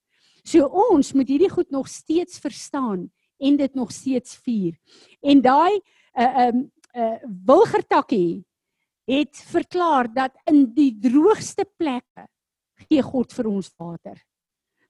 [0.44, 3.10] So ons moet hierdie goed nog steeds verstaan
[3.42, 4.78] en dit nog steeds vier.
[5.20, 8.44] En daai 'n uh, 'n um, 'n uh, wilgertakkie
[9.04, 12.28] het verklaar dat in die droogste plekke
[12.88, 14.16] gee God vir ons water.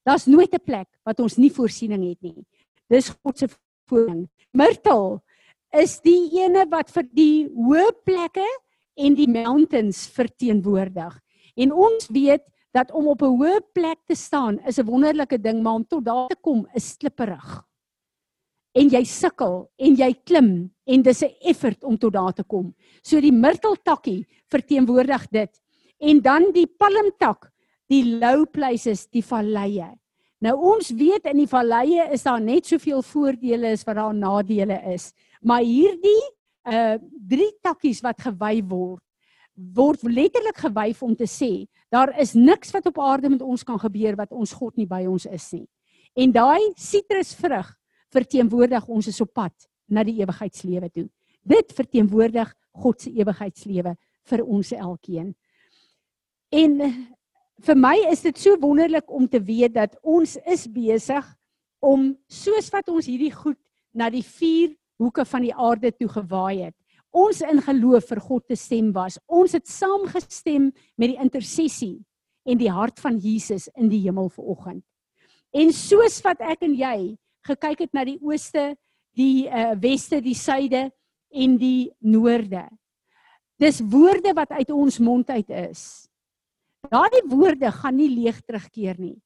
[0.05, 2.45] Daar's nooit 'n plek wat ons nie voorsiening het nie.
[2.89, 3.49] Dis God se
[3.89, 4.29] voorsiening.
[4.53, 5.23] Myrtle
[5.71, 8.47] is die ene wat vir die hoë plekke
[8.97, 11.21] en die mountains verteenwoordig.
[11.57, 15.63] En ons weet dat om op 'n hoë plek te staan is 'n wonderlike ding,
[15.63, 17.72] maar om tot daar te kom is slipperig
[18.75, 20.53] en jy sukkel en jy klim
[20.87, 22.75] en dis 'n effort om tot daar te kom.
[23.03, 25.51] So die myrteltakkie verteenwoordig dit.
[26.01, 27.51] En dan die palmtak,
[27.89, 29.99] die low places, die valleie.
[30.41, 34.81] Nou ons weet in die valleie is daar net soveel voordele as wat daar nadele
[34.95, 35.13] is.
[35.43, 36.23] Maar hierdie
[36.67, 39.03] uh drie takkies wat gewy word,
[39.75, 43.79] word letterlik gewy om te sê, daar is niks wat op aarde met ons kan
[43.79, 45.67] gebeur wat ons God nie by ons is nie.
[46.17, 47.71] En daai sitrusvrug
[48.13, 51.09] verteenwoordig ons is op pad na die ewigheidslewe toe.
[51.43, 53.97] Dit verteenwoordig God se ewigheidslewe
[54.31, 55.33] vir ons elkeen.
[56.53, 56.79] En
[57.63, 61.27] vir my is dit so wonderlik om te weet dat ons is besig
[61.83, 63.59] om soos wat ons hierdie goed
[63.93, 66.77] na die vier hoeke van die aarde toe gewaai het.
[67.13, 69.19] Ons in geloof vir God te stem was.
[69.29, 71.99] Ons het saamgestem met die intersessie
[72.49, 74.85] en die hart van Jesus in die hemel vanoggend.
[75.53, 76.97] En soos wat ek en jy
[77.47, 78.75] gekyk het na die ooste,
[79.17, 80.91] die uh, weste, die suide
[81.33, 82.65] en die noorde.
[83.61, 86.09] Dis woorde wat uit ons mond uit is.
[86.91, 89.17] Daardie woorde gaan nie leeg terugkeer nie.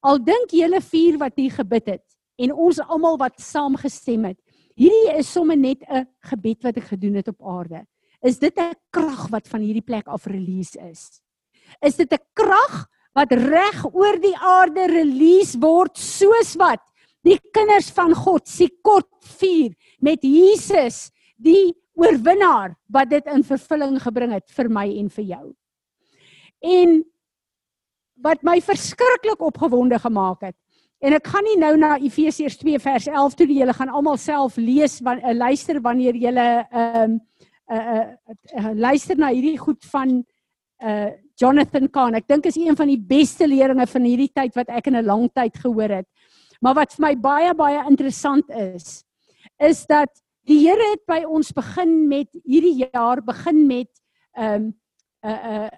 [0.00, 2.06] Al dink julle vier wat hier gebid het
[2.40, 4.38] en ons almal wat saamgestem het.
[4.78, 7.84] Hierdie is sommer net 'n gebed wat ek gedoen het op aarde.
[8.22, 11.20] Is dit 'n krag wat van hierdie plek af release is?
[11.82, 16.80] Is dit 'n krag wat reg oor die aarde release word soos wat
[17.26, 23.98] die kinders van God se kort vier met Jesus die oorwinnaar wat dit in vervulling
[24.00, 25.46] gebring het vir my en vir jou.
[26.60, 27.00] En
[28.20, 30.56] wat my verskriklik opgewonde gemaak het.
[31.00, 34.18] En ek gaan nie nou na Efesiërs 2 vers 11 toe die julle gaan almal
[34.20, 37.26] self lees want uh, luister wanneer julle ehm uh,
[37.70, 40.20] uh, uh, uh, luister na hierdie goed van
[40.82, 42.16] uh Jonathan Kahn.
[42.18, 45.06] Ek dink is een van die beste leringe van hierdie tyd wat ek in 'n
[45.06, 46.08] lang tyd gehoor het.
[46.60, 49.00] Maar wat vir my baie baie interessant is,
[49.60, 50.12] is dat
[50.48, 53.88] die Here het by ons begin met hierdie jaar begin met
[54.36, 54.64] 'n um,
[55.24, 55.70] 'n uh, 'n uh,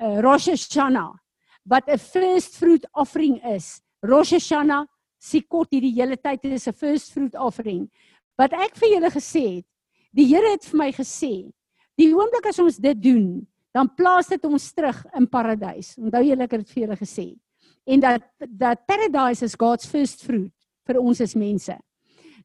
[0.00, 1.16] uh, Rosh Hashanah
[1.64, 3.80] wat 'n first fruit offering is.
[4.02, 4.86] Rosh Hashanah
[5.18, 7.90] sikot hierdie hele tyd is 'n first fruit offering.
[8.38, 9.66] Wat ek vir julle gesê het,
[10.12, 11.52] die Here het vir my gesê,
[11.96, 15.98] die oomblik as ons dit doen, dan plaas dit ons terug in paradys.
[15.98, 17.36] Onthou julle ek het dit vir julle gesê
[17.84, 20.52] en dat dat paradise is God's first fruit
[20.86, 21.76] vir ons as mense.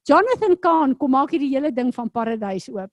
[0.06, 2.92] Jonathan Kahn kom maak hierdie hele ding van paradise oop.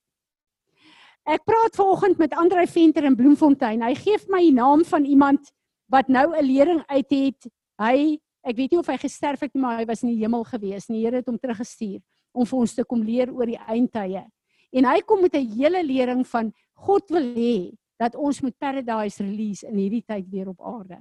[1.29, 3.83] Ek praat vanoggend met Andrei Venter in Bloemfontein.
[3.85, 5.53] Hy gee vir my die naam van iemand
[5.93, 7.49] wat nou 'n lering uit het.
[7.79, 10.45] Hy, ek weet nie of hy gesterf het nie, maar hy was in die hemel
[10.45, 10.87] gewees.
[10.87, 12.01] Die Here het hom teruggestuur
[12.33, 14.27] om vir ons te kom leer oor die eindtye.
[14.73, 19.23] En hy kom met 'n hele lering van God wil hê dat ons moet paradise
[19.23, 20.99] release in hierdie tyd weer op aarde.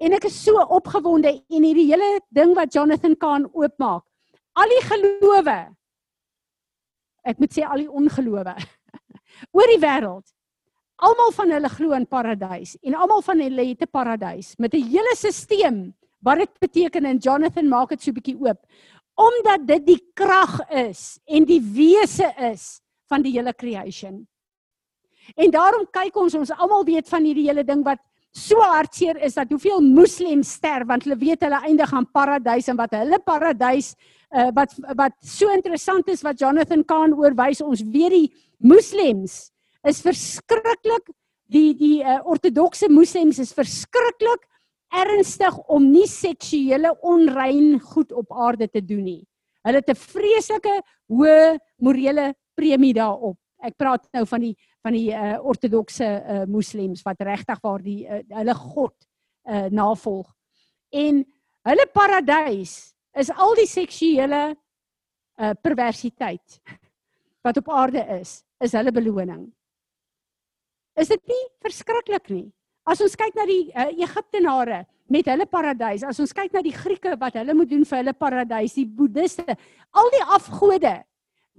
[0.00, 4.04] En ek is so opgewonde en hierdie hele ding wat Jonathan Kahn oopmaak.
[4.56, 5.58] Al die gelowe.
[7.22, 8.54] Ek moet sê al die ongelowe
[9.56, 10.24] oor die wêreld
[11.00, 14.88] almal van hulle glo in paradys en almal van hulle het 'n paradys met 'n
[14.92, 18.60] hele stelsel wat dit beteken en Jonathan maak dit so bietjie oop
[19.14, 24.26] omdat dit die krag is en die wese is van die hele creation.
[25.36, 27.98] En daarom kyk ons ons almal weet van hierdie hele ding wat
[28.32, 32.76] so hartseer is dat hoeveel moslems sterf want hulle weet hulle eindig aan paradys en
[32.78, 33.94] wat hulle paradys
[34.30, 39.50] uh, wat wat so interessant is wat Jonathan Kahn oorwys ons weet die moslems
[39.82, 41.10] is verskriklik
[41.50, 44.46] die die uh, ortodokse moslems is verskriklik
[44.90, 49.22] ernstig om nie seksuele onrein goed op aarde te doen nie.
[49.66, 53.36] Hulle het 'n vreeslike hoë morele premie daarop.
[53.62, 58.04] Ek praat nou van die van die uh, ortodokse uh, moslems wat regtig waar die
[58.06, 58.96] uh, hulle God
[59.48, 60.28] uh, navolg.
[60.90, 61.22] En
[61.68, 62.74] hulle paradys
[63.20, 66.60] is al die seksuele uh, perversiteit
[67.44, 69.46] wat op aarde is, is hulle beloning.
[71.00, 72.48] Is dit nie verskriklik nie?
[72.88, 76.74] As ons kyk na die uh, Egiptenare met hulle paradys, as ons kyk na die
[76.74, 79.56] Grieke wat hulle moet doen vir hulle paradys, die Boeddiste,
[79.92, 80.94] al die afgode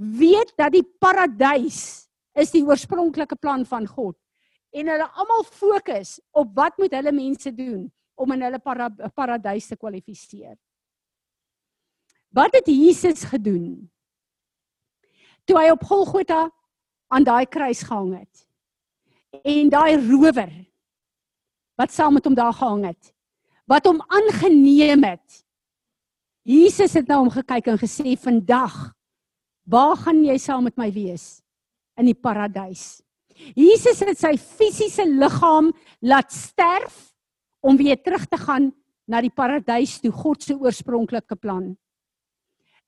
[0.02, 4.16] weet dat die paradys is die oorspronklike plan van God.
[4.72, 9.68] En hulle almal fokus op wat moet hulle mense doen om in hulle para, paradys
[9.72, 10.56] te kwalifiseer.
[12.32, 13.90] Wat het Jesus gedoen?
[15.44, 16.46] Toe hy op Golgotha
[17.12, 18.46] aan daai kruis gehang het.
[19.44, 20.52] En daai rower
[21.80, 23.08] wat saam met hom daar gehang het,
[23.66, 25.40] wat hom aangeneem het.
[26.46, 28.76] Jesus het na hom gekyk en gesê vandag
[29.66, 31.42] waar gaan jy saam met my wees
[32.00, 33.02] in die paradys.
[33.56, 35.72] Jesus het sy fisiese liggaam
[36.06, 37.12] laat sterf
[37.62, 38.72] om weer terug te gaan
[39.10, 41.72] na die paradys toe God se oorspronklike plan.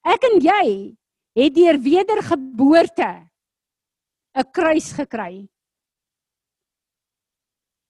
[0.04, 0.66] Ek en jy
[1.38, 3.10] het deur wedergeboorte
[4.36, 5.48] 'n kruis gekry.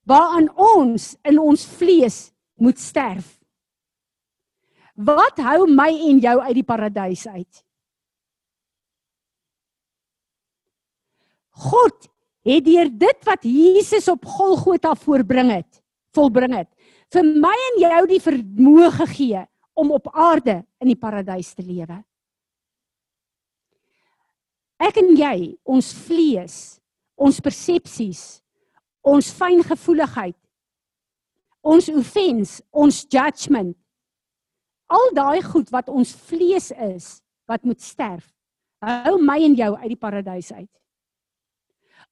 [0.05, 3.39] Waaraan ons in ons vlees moet sterf.
[4.95, 7.63] Wat hou my en jou uit die paradys uit?
[11.53, 12.09] God
[12.43, 15.81] het deur dit wat Jesus op Golgotha voorbring het,
[16.15, 16.69] volbring het,
[17.13, 19.43] vir my en jou die vermoë gegee
[19.79, 22.01] om op aarde in die paradys te lewe.
[24.83, 26.57] Ek en jy, ons vlees,
[27.15, 28.41] ons persepsies,
[29.05, 30.37] ons fyngevoeligheid,
[31.63, 33.71] ons offense, ons judgement.
[34.91, 38.27] Al daai goed wat ons vlees is, wat moet sterf.
[38.83, 40.69] Hou my en jou uit die paradys uit.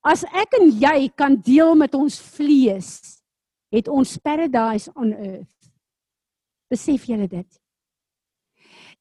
[0.02, 3.22] As ek en jy kan deel met ons vlees,
[3.72, 5.72] het ons paradise on earth.
[6.72, 7.48] Besef julle dit?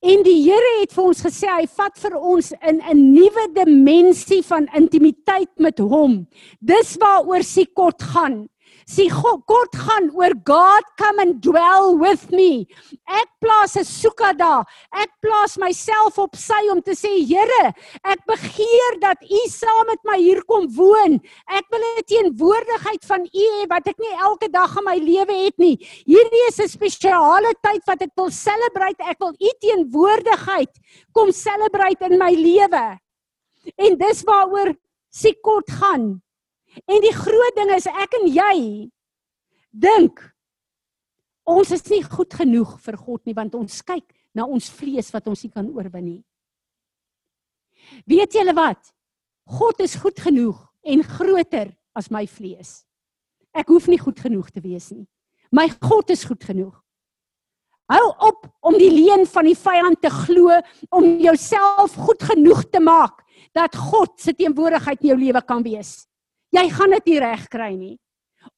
[0.01, 4.43] En die Here het vir ons gesê hy vat vir ons in 'n nuwe dimensie
[4.43, 6.27] van intimiteit met hom.
[6.61, 8.49] Dis waaroor Sikot gaan.
[8.91, 12.67] Sê God gaan oor God come and dwell with me.
[13.07, 14.67] Ek plaas 'n soeka daar.
[14.91, 17.73] Ek plaas myself op sy om te sê Here,
[18.03, 21.21] ek begeer dat U saam met my hier kom woon.
[21.47, 25.37] Ek wil 'n teenwoordigheid van U hê wat ek nie elke dag in my lewe
[25.47, 25.77] het nie.
[26.07, 29.01] Hierdie is 'n spesiale tyd wat ek wil celebrate.
[29.07, 30.73] Ek wil U teenwoordigheid
[31.15, 32.99] kom celebrate in my lewe.
[33.79, 34.75] En dis waaroor
[35.11, 36.23] Sikot gaan.
[36.87, 38.57] En die groot ding is ek en jy
[39.71, 40.23] dink
[41.51, 45.27] ons is nie goed genoeg vir God nie want ons kyk na ons vlees wat
[45.31, 46.21] ons nie kan oorwin nie.
[48.07, 48.93] Weet julle wat?
[49.51, 52.85] God is goed genoeg en groter as my vlees.
[53.51, 55.09] Ek hoef nie goed genoeg te wees nie.
[55.51, 56.77] My God is goed genoeg.
[57.91, 60.55] Hou op om die leuen van die vyand te glo
[60.95, 63.25] om jouself goed genoeg te maak
[63.57, 66.07] dat God se teenwoordigheid in jou lewe kan wees.
[66.55, 67.97] Jy gaan dit nie reg kry nie.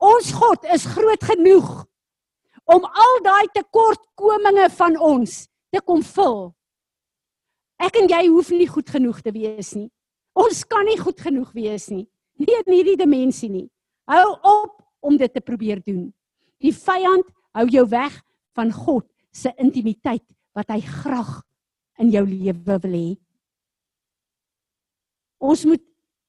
[0.01, 1.71] Ons God is groot genoeg
[2.73, 5.43] om al daai tekortkominge van ons
[5.75, 6.53] te kom vul.
[7.83, 9.91] Ek en jy hoef nie goed genoeg te wees nie.
[10.39, 12.07] Ons kan nie goed genoeg wees nie.
[12.41, 13.67] Nie in hierdie dimensie nie.
[14.09, 16.07] Hou op om dit te probeer doen.
[16.63, 17.27] Die vyand
[17.59, 18.15] hou jou weg
[18.57, 20.25] van God se intimiteit
[20.57, 21.41] wat hy graag
[22.01, 23.09] in jou lewe wil hê.
[25.43, 25.83] Ons moet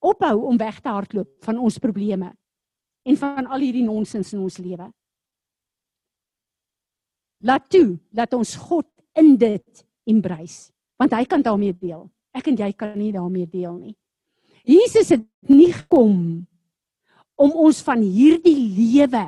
[0.04, 2.34] ophou om weg te hardloop van ons probleme
[3.04, 4.88] en van al hierdie nonsens in ons lewe.
[7.44, 8.88] Laat toe dat ons God
[9.20, 12.08] in dit embrace, want hy kan daarmee deel.
[12.34, 13.96] Ek en jy kan nie daarmee deel nie.
[14.64, 16.46] Jesus het nie gekom
[17.36, 19.26] om ons van hierdie lewe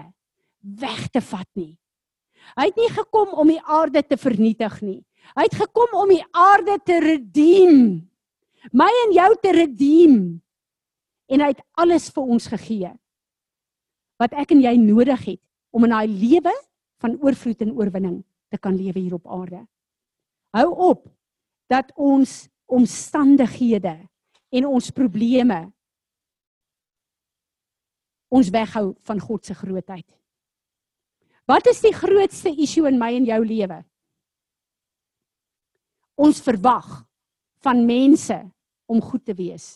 [0.80, 1.76] weg te vat nie.
[2.55, 5.01] Hy het nie gekom om die aarde te vernietig nie.
[5.36, 8.05] Hy het gekom om die aarde te redeem.
[8.71, 10.17] My en jou te redeem
[11.32, 12.93] en hy het alles vir ons gegee.
[14.15, 15.41] wat ek en jy nodig het
[15.76, 16.53] om in daai lewe
[17.03, 19.59] van oorvloed en oorwinning te kan lewe hier op aarde.
[20.55, 21.09] Hou op
[21.67, 23.97] dat ons omstandighede
[24.55, 25.65] en ons probleme
[28.36, 30.07] ons weghou van God se grootheid.
[31.45, 33.78] Wat is die grootste issue in my en jou lewe?
[36.15, 37.03] Ons verwag
[37.63, 38.38] van mense
[38.89, 39.76] om goed te wees.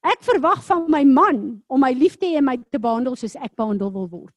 [0.00, 3.36] Ek verwag van my man om my lief te hê en my te behandel soos
[3.36, 4.36] ek behandel wil word.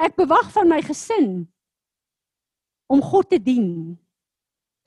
[0.00, 1.44] Ek bewag van my gesin
[2.90, 3.98] om God te dien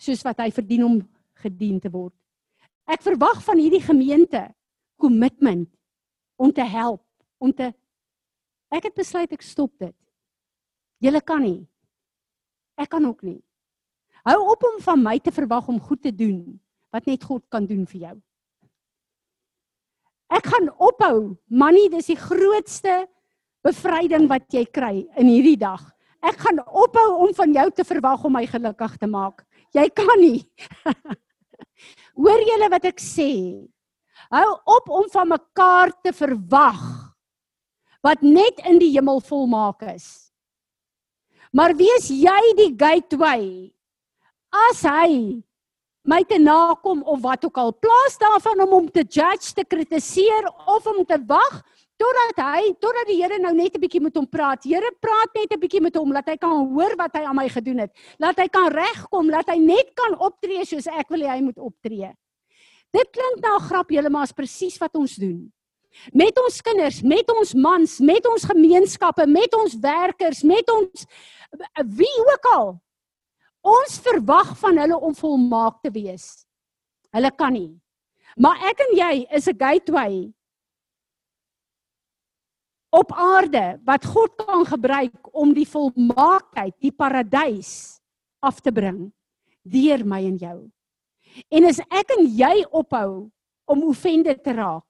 [0.02, 0.98] soos wat hy verdien om
[1.40, 2.16] gedien te word.
[2.90, 4.42] Ek verwag van hierdie gemeente
[5.00, 5.70] kommitment
[6.36, 7.04] om te help,
[7.40, 7.72] om te
[8.74, 9.94] Ek het besluit ek stop dit.
[11.04, 11.62] Julle kan nie.
[12.74, 13.38] Ek kan ook nie.
[14.26, 16.40] Hou op om van my te verwag om goed te doen
[16.94, 18.16] wat net God kan doen vir jou.
[20.34, 21.36] Ek gaan ophou.
[21.48, 23.04] Manie, dis die grootste
[23.64, 25.84] bevryding wat jy kry in hierdie dag.
[26.24, 29.44] Ek gaan ophou om van jou te verwag om my gelukkig te maak.
[29.76, 30.42] Jy kan nie.
[32.20, 33.32] Hoor julle wat ek sê?
[34.34, 36.82] Hou op om van mekaar te verwag
[38.04, 40.34] wat net in die hemel volmaak is.
[41.54, 43.46] Maar wees jy die gateway
[44.70, 45.44] as hy
[46.04, 50.50] my te nakom of wat ook al plaas daarvan om hom te judge, te kritiseer
[50.68, 51.62] of om te wag
[52.00, 54.64] totdat hy totdat die Here nou net 'n bietjie met hom praat.
[54.64, 57.48] Here praat net 'n bietjie met hom laat hy kan hoor wat hy aan my
[57.50, 57.92] gedoen het.
[58.20, 61.58] Laat hy kan regkom, laat hy net kan optree soos ek wil hê hy moet
[61.58, 62.12] optree.
[62.92, 65.52] Dit klink nou grap, julle maar is presies wat ons doen.
[66.14, 71.06] Met ons kinders, met ons mans, met ons gemeenskappe, met ons werkers, met ons
[71.86, 72.82] wie ook al.
[73.64, 76.44] Ons verwag van hulle om volmaak te wees.
[77.16, 77.72] Hulle kan nie.
[78.36, 80.34] Maar ek en jy is 'n gateway
[82.94, 88.00] op aarde wat God kan gebruik om die volmaaktheid, die paradys
[88.40, 89.12] af te bring
[89.64, 90.58] deur my en jou.
[91.50, 93.32] En as ek en jy ophou
[93.66, 94.86] om oefende te raak,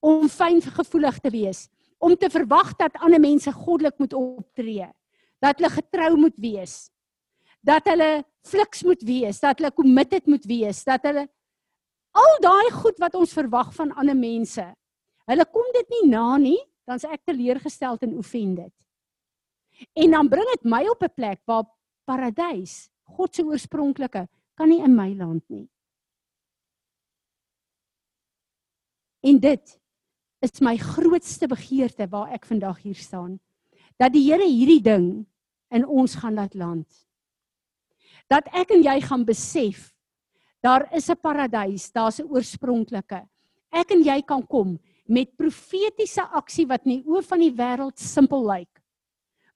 [0.00, 4.88] om fyngevoelig te wees, om te verwag dat ander mense goddelik moet optree,
[5.42, 6.90] dat hulle getrou moet wees,
[7.64, 11.24] dat hulle fliks moet wees, dat hulle committed moet wees, dat hulle
[12.14, 14.64] al daai goed wat ons verwag van ander mense.
[15.30, 18.72] Hulle kom dit nie na nie, dan is ek teleurgesteld en offended.
[19.98, 21.64] En dan bring dit my op 'n plek waar
[22.06, 25.68] paradys, God se oorspronklike, kan nie in my land nie.
[29.24, 29.80] En dit
[30.40, 33.40] is my grootste begeerte waar ek vandag hier staan.
[33.96, 35.26] Dat die Here hierdie ding
[35.70, 36.86] in ons gaan laat land.
[38.30, 39.90] Dat ek en jy gaan besef
[40.64, 43.28] daar is 'n paradys, daar's 'n oorspronklike.
[43.70, 47.98] Ek en jy kan kom met profetiese aksie wat in die oë van die wêreld
[47.98, 48.80] simpel lyk.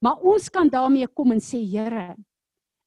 [0.01, 2.17] Maar ons kan daarmee kom en sê Here,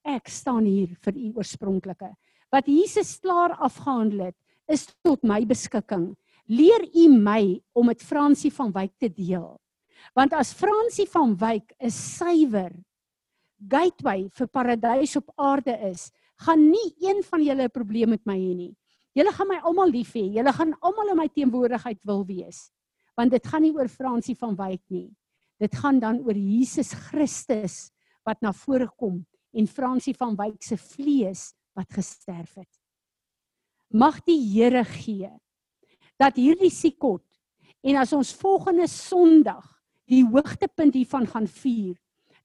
[0.03, 2.15] ek staan hier vir u oorspronklike.
[2.51, 4.35] Wat Jesus klaar afgehandel het,
[4.67, 6.15] is tot my beskikking.
[6.47, 9.59] Leer u my om met Fransie van Wyk te deel.
[10.15, 12.71] Want as Fransie van Wyk 'n suiwer
[13.69, 16.09] gateway vir paradys op aarde is,
[16.41, 18.75] gaan nie een van julle 'n probleem met my hê nie.
[19.13, 20.23] Julle gaan my almal lief hê.
[20.31, 22.71] Julle gaan almal in my teenwoordigheid wil wees.
[23.15, 25.11] Want dit gaan nie oor Fransie van Wyk nie.
[25.59, 27.91] Dit gaan dan oor Jesus Christus
[28.23, 32.71] wat na vore kom en Fransie van Wyk se vlees wat gesterf het.
[33.91, 35.29] Mag die Here gee
[36.21, 37.25] dat hierdie siekot
[37.83, 39.65] en as ons volgende Sondag
[40.07, 41.97] die hoogtepunt hiervan gaan vier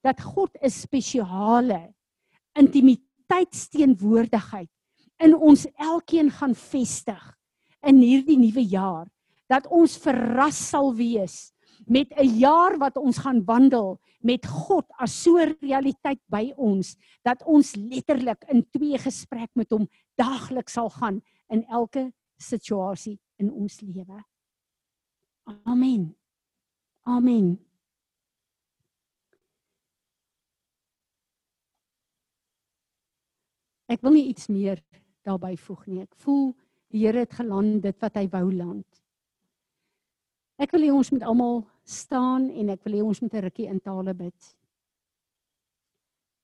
[0.06, 1.94] dat God 'n spesiale
[2.54, 4.70] intimiteitsteenwoordigheid
[5.18, 7.34] in ons elkeen gaan vestig
[7.82, 9.10] in hierdie nuwe jaar
[9.50, 11.52] dat ons verras sal wees
[11.86, 17.42] met 'n jaar wat ons gaan wandel met God as so realiteit by ons dat
[17.44, 23.80] ons letterlik in twee gesprek met hom daagliks sal gaan in elke situasie in ons
[23.80, 24.24] lewe.
[25.64, 26.16] Amen.
[27.02, 27.65] Amen.
[33.88, 34.82] Ek wil nie iets meer
[35.26, 36.02] daarbey voeg nie.
[36.02, 36.52] Ek voel
[36.90, 38.86] die Here het geland dit wat hy wou land.
[40.56, 43.68] Ek wil hê ons moet almal staan en ek wil hê ons moet 'n rukkie
[43.68, 44.56] in tale bid.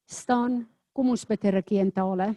[0.07, 2.35] Staan, kom ons bid 'n rukkie in tale.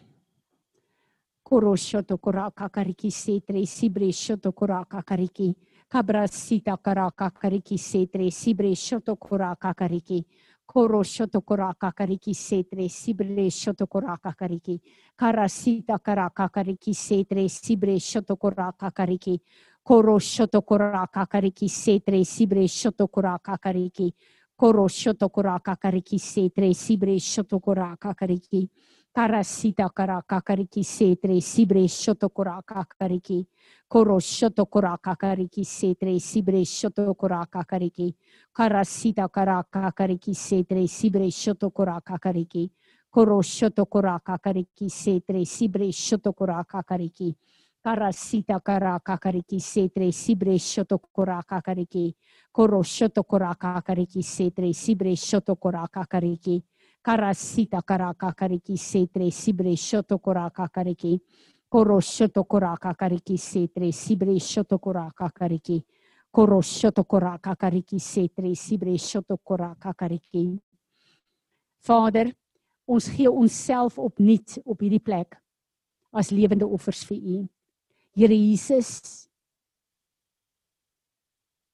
[1.44, 5.54] Koroshoto koraka kariki setre sibre shoto koraka kariki
[5.88, 10.26] kabrasita karaka kariki setre sibre shoto koraka kariki
[10.66, 14.82] koro shoto koraka kariki setre sibre shoto koraka kariki
[15.16, 19.40] karasita karaka kariki setre sibre shoto koraka kariki
[19.86, 24.16] Koro shoto koraka kariki setre sibre shoto koraka kariki.
[24.58, 28.68] Koro shoto koraka kariki setre sibre shoto koraka kariki.
[29.16, 33.48] Karasita karaka kariki setre sibre shoto koraka kariki.
[33.88, 38.14] Koro shoto koraka kariki setre sibre shoto koraka kariki.
[38.52, 42.70] Karasita karaka kariki setre sibre shoto koraka kariki.
[43.10, 47.38] Koro shoto koraka kariki setre sibre shoto koraka kariki.
[47.82, 52.14] Karasita karaka kariki setre sibre shoto koraka kariki.
[52.52, 56.62] Koro shoto koraka kariki setre sibre shoto koraka kariki.
[57.06, 61.20] Karasita karaka kariki setre sibre shoto koraka kariki.
[61.70, 65.84] Koro shoto koraka kariki setre sibre shoto koraka kariki.
[66.32, 70.58] Koro shoto koraka kariki setre sibre shoto koraka kariki.
[71.86, 72.32] Vader,
[72.88, 75.38] ons gee onsself opnuut op hierdie plek
[76.10, 77.38] as lewende offers vir U.
[78.18, 79.28] Here Jesus,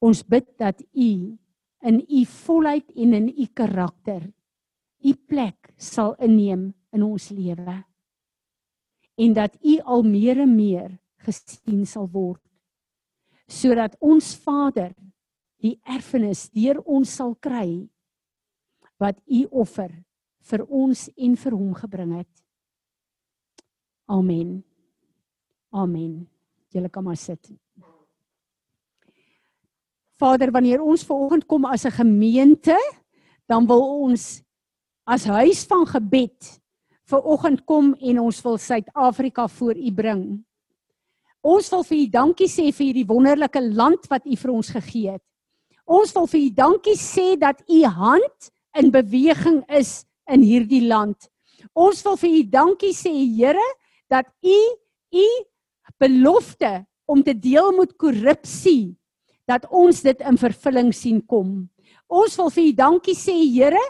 [0.04, 1.10] ons bid dat U
[1.88, 4.28] in U volheid en in U karakter
[5.04, 7.78] U plek sal inneem in ons lewe
[9.22, 12.42] en dat U al meer en meer gesien sal word
[13.52, 14.94] sodat ons Vader
[15.62, 17.90] die erfenis deur ons sal kry
[19.02, 19.92] wat U offer
[20.50, 22.30] vir ons en vir hom gebring het.
[24.12, 24.62] Amen.
[25.72, 26.26] Amen.
[26.74, 27.52] Julle kan maar sit.
[30.22, 32.78] Vader, wanneer ons vanoggend kom as 'n gemeente,
[33.48, 34.44] dan wil ons
[35.06, 36.58] as huis van gebed
[37.12, 40.24] vanoggend kom en ons wil Suid-Afrika voor U bring.
[41.42, 45.18] Ons wil vir U dankie sê vir hierdie wonderlike land wat U vir ons gegee
[45.18, 45.24] het.
[45.90, 51.18] Ons wil vir U dankie sê dat U hand in beweging is in hierdie land.
[51.74, 53.68] Ons wil vir U dankie sê Here
[54.12, 54.60] dat U
[55.12, 55.28] U
[56.00, 58.96] belofte om te deel met korrupsie
[59.50, 61.68] dat ons dit in vervulling sien kom.
[62.08, 63.82] Ons wil vir U dankie sê Here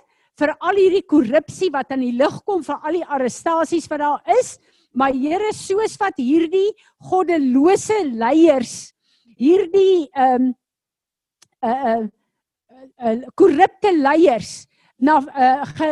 [0.42, 4.40] vir al hierdie korrupsie wat aan die lig kom vir al die arrestasies wat daar
[4.40, 4.56] is.
[4.98, 6.72] Maar Here, soos wat hierdie
[7.10, 8.92] goddelose leiers
[9.42, 10.56] hierdie ehm um,
[11.62, 12.02] uh
[13.06, 14.66] uh korrupte uh, leiers
[14.98, 15.90] na uh, ge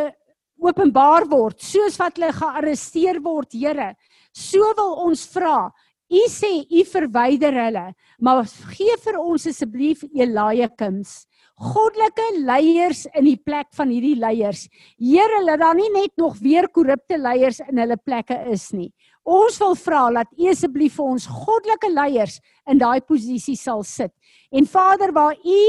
[0.60, 3.94] openbaar word soos wat hulle gearresteer word Here
[4.34, 5.70] so wil ons vra
[6.10, 7.86] u sê u verwyder hulle
[8.20, 8.44] maar
[8.74, 11.24] gee vir ons asseblief Eliakims
[11.60, 14.68] goddelike leiers in die plek van hierdie leiers.
[15.00, 18.90] Here, laat daar nie net nog weer korrupte leiers in hulle plekke is nie.
[19.30, 22.40] Ons wil vra dat U asseblief vir ons goddelike leiers
[22.70, 24.14] in daai posisie sal sit.
[24.52, 25.60] En Vader, waar U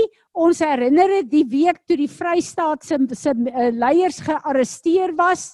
[0.46, 5.52] ons herinner het die week toe die Vrystaat se se uh, leiers gearresteer was,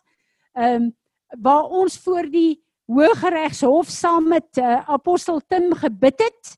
[0.54, 0.94] ehm um,
[1.42, 6.52] waar ons voor die Hooggeregshof saam met uh, apostel Tim gebid het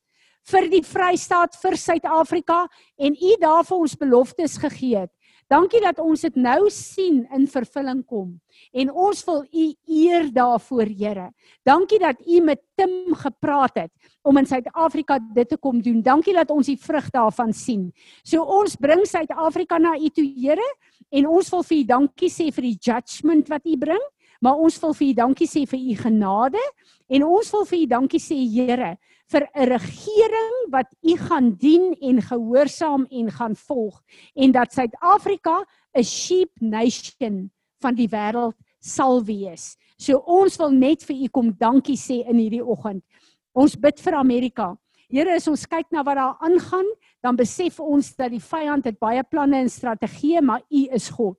[0.49, 2.64] vir die Vrystaat vir Suid-Afrika
[2.96, 5.12] en u daar vir ons beloftes gegee het.
[5.49, 8.34] Dankie dat ons dit nou sien in vervulling kom
[8.76, 11.30] en ons wil u eer daarvoor Here.
[11.64, 16.03] Dankie dat u met Tim gepraat het om in Suid-Afrika dit te kom doen.
[16.05, 17.88] Dankie dat ons die vrug daarvan sien.
[18.24, 20.68] So ons bring Suid-Afrika na u toe Here
[21.09, 24.05] en ons wil vir u dankie sê vir die judgement wat u bring,
[24.44, 26.64] maar ons wil vir u dankie sê vir u genade
[27.09, 28.99] en ons wil vir u dankie sê Here
[29.33, 34.03] vir 'n regering wat u gaan dien en gehoorsaam en gaan volg
[34.35, 35.64] en dat Suid-Afrika
[35.95, 37.51] 'n sheep nation
[37.81, 39.76] van die wêreld sal wees.
[39.99, 43.05] So ons wil net vir u kom dankie sê in hierdie oggend.
[43.53, 44.76] Ons bid vir Amerika.
[45.11, 46.87] Here, as ons kyk na wat daar aangaan,
[47.24, 51.39] dan besef ons dat die vyand het baie planne en strategieë, maar u is God.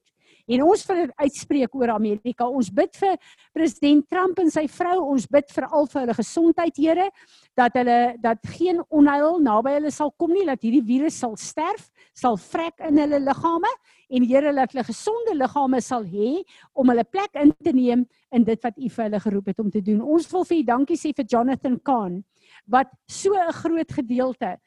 [0.50, 2.47] En ons wil uitspreek oor Amerika.
[2.50, 3.18] Ons bid vir
[3.54, 4.97] president Trump en sy vrou.
[5.14, 7.10] Ons bid vir al vir hulle gesondheid, Here,
[7.58, 11.89] dat hulle dat geen onheil naby hulle sal kom nie, dat hierdie virus sal sterf,
[12.18, 13.72] sal vrek in hulle liggame
[14.10, 16.39] en Here laat hulle gesonde liggame sal hê
[16.74, 19.70] om hulle plek in te neem in dit wat U vir hulle geroep het om
[19.70, 20.02] te doen.
[20.02, 22.22] Ons wil vir U dankie sê vir Jonathan Kahn
[22.66, 24.58] wat so 'n groot gedeelte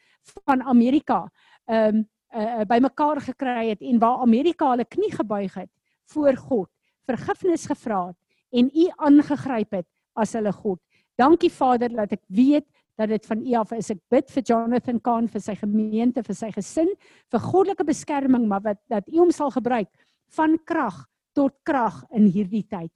[0.46, 1.26] van Amerika
[1.66, 5.70] ehm um, uh, bymekaar gekry het en waar Amerika hulle knie gebuig het
[6.12, 6.70] voor God,
[7.08, 8.18] vergifnis gevra het
[8.52, 10.80] en U aangegryp het as hulle God.
[11.18, 12.66] Dankie Vader dat ek weet
[13.00, 13.90] dat dit van U af is.
[13.94, 16.90] Ek bid vir Jonathan Kahn vir sy gemeente, vir sy gesin,
[17.32, 19.90] vir goddelike beskerming, maar wat dat U hom sal gebruik
[20.36, 21.04] van krag
[21.36, 22.92] tot krag in hierdie tyd.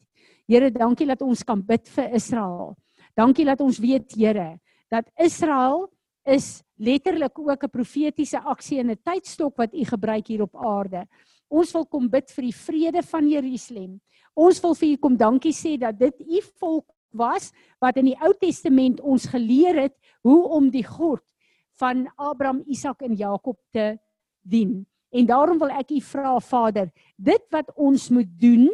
[0.47, 2.77] Here, dankie dat ons kan bid vir Israel.
[3.17, 4.59] Dankie dat ons weet, Here,
[4.93, 5.89] dat Israel
[6.27, 11.07] is letterlik ook 'n profetiese aksie en 'n tydstok wat u gebruik hier op aarde.
[11.49, 14.01] Ons wil kom bid vir die vrede van Jerusalem.
[14.35, 18.19] Ons wil vir u kom dankie sê dat dit u volk was wat in die
[18.21, 21.23] Ou Testament ons geleer het hoe om die God
[21.79, 23.99] van Abraham, Isak en Jakob te
[24.43, 24.87] dien.
[25.11, 28.69] En daarom wil ek u vra Vader, dit wat ons moet doen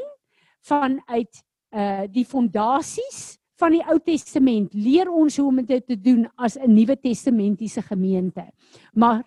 [0.60, 1.42] vanuit
[1.72, 6.56] uh die fondasies van die Ou Testament, leer ons hoe om dit te doen as
[6.58, 8.50] 'n Nuwe Testamentiese gemeente.
[8.94, 9.22] Maar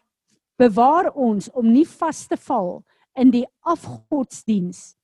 [0.58, 2.84] bewaar ons om nie vas te val
[3.16, 4.96] in die afgodsdiens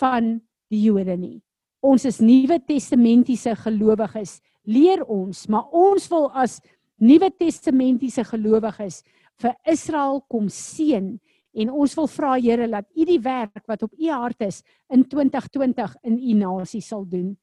[0.00, 1.42] van die Jode nie.
[1.80, 4.40] Ons is Nuwe Testamentiese gelowiges.
[4.64, 6.60] Leer ons, maar ons wil as
[6.96, 9.02] Nuwe Testamentiese gelowiges
[9.36, 11.18] vir Israel kom seën
[11.52, 15.04] en ons wil vra Here dat U die werk wat op U hart is in
[15.04, 17.36] 2020 in U nasie sal doen.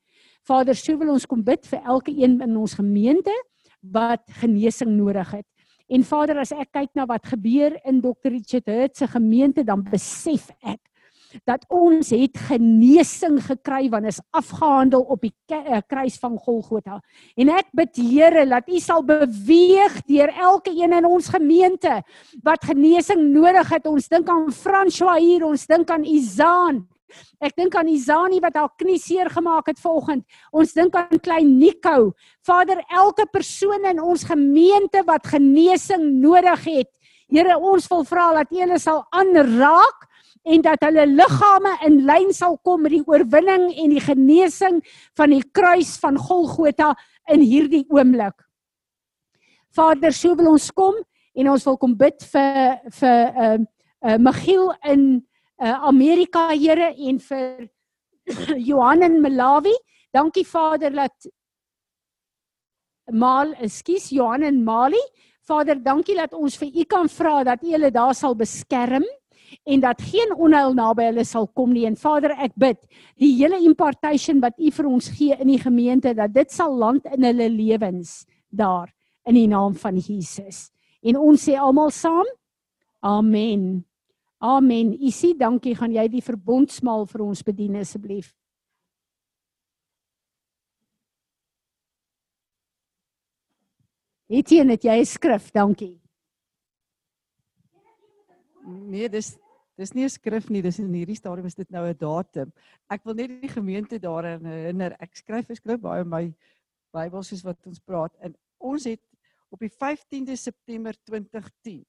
[0.45, 3.33] Vader, so wil ons kom bid vir elke een in ons gemeente
[3.81, 5.47] wat genesing nodig het.
[5.89, 8.31] En Vader, as ek kyk na wat gebeur in Dr.
[8.33, 10.81] Richard Hurt se gemeente, dan besef ek
[11.43, 17.01] dat ons het genesing gekry want is afgehandel op die eh, kruis van Golgotha.
[17.35, 21.99] En ek bid Here dat U sal beweeg deur elke een in ons gemeente
[22.45, 23.87] wat genesing nodig het.
[23.89, 26.85] Ons dink aan François hier, ons dink aan Izaan.
[27.43, 30.25] Ek dink aan Izani wat haar knie seer gemaak het vanoggend.
[30.51, 32.13] Ons dink aan klein Nico.
[32.45, 36.91] Vader, elke persoon in ons gemeente wat genesing nodig het.
[37.31, 40.05] Here, ons wil vra dat U hulle sal aanraak
[40.45, 44.81] en dat hulle liggame in lyn sal kom met die oorwinning en die genesing
[45.17, 46.93] van die kruis van Golgotha
[47.33, 48.37] in hierdie oomblik.
[49.75, 50.99] Vader, so wil ons kom
[51.35, 53.71] en ons wil kom bid vir vir ehm uh,
[54.05, 55.25] uh, Michiel in
[55.61, 57.69] uh, Amerika, Here en vir
[58.69, 59.73] Johan in Malawi.
[60.13, 61.27] Dankie Vader dat
[63.11, 65.01] Mal, ekskuus Johan in Mali.
[65.45, 69.05] Vader, dankie dat ons vir U kan vra dat U hulle daar sal beskerm
[69.63, 71.85] en dat geen onheil naby hulle sal kom nie.
[71.85, 72.79] En Vader, ek bid,
[73.21, 77.05] die hele impartation wat U vir ons gee in die gemeente, dat dit sal land
[77.13, 78.89] in hulle lewens daar
[79.29, 80.71] in die naam van Jesus.
[81.05, 82.25] En ons sê almal saam:
[83.05, 83.85] Amen.
[84.37, 84.93] Amen.
[84.99, 85.75] Isie, dankie.
[85.75, 88.33] Gaan jy die verbondsmaal vir ons bedien asseblief?
[94.27, 95.51] Etienne, het jy 'n skrif?
[95.51, 96.01] Dankie.
[98.65, 99.37] Nee, dis
[99.77, 102.51] dis nie 'n skrif nie, dis in hierdie stadium is dit nou 'n datum.
[102.89, 104.95] Ek wil net die gemeente daaraan herinner.
[104.99, 106.33] Ek skryf beskryf baie in my
[106.91, 108.15] Bybel soos wat ons praat.
[108.19, 109.01] En ons het
[109.49, 111.85] op die 15de September 2010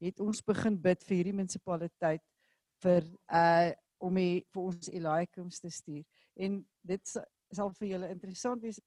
[0.00, 2.24] het ons begin bid vir hierdie munisipaliteit
[2.84, 3.70] vir uh
[4.00, 6.04] om die, vir ons Eliakims te stuur.
[6.40, 6.54] En
[6.88, 7.10] dit
[7.52, 8.78] sal vir julle interessant wees.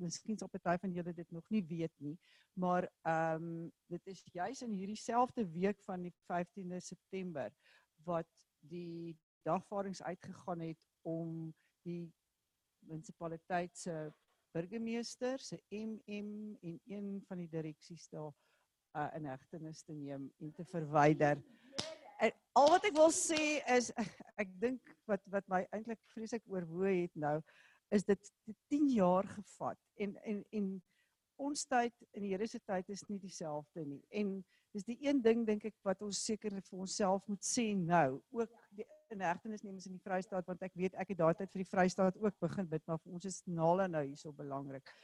[0.00, 2.14] Miskien sal party van julle dit nog nie weet nie,
[2.56, 7.52] maar ehm um, dit is juis in hierdie selfde week van die 15de September
[8.08, 8.28] wat
[8.70, 9.12] die
[9.44, 11.52] dagvaardings uitgegaan het om
[11.84, 12.08] die
[12.88, 14.12] munisipaliteit se
[14.54, 18.32] burgemeester se MM en een van die direksies daar
[18.94, 21.42] uh, in hegtenis te neem en te verwyder.
[22.54, 23.90] Al wat ek wil sê is
[24.40, 27.38] ek, dink wat wat my eintlik vreeslik oorwoe het nou
[27.94, 28.30] is dit
[28.72, 30.68] 10 jaar gevat en en en
[31.40, 34.00] ons tyd in die Here se tyd is nie dieselfde nie.
[34.14, 34.36] En
[34.74, 38.52] dis die een ding dink ek wat ons seker vir onsself moet sê nou, ook
[38.78, 41.64] die inhegtenis neem ons in die Vrystaat want ek weet ek het daai tyd vir
[41.64, 44.94] die Vrystaat ook begin bid, maar vir ons is nale nou hierso belangrik.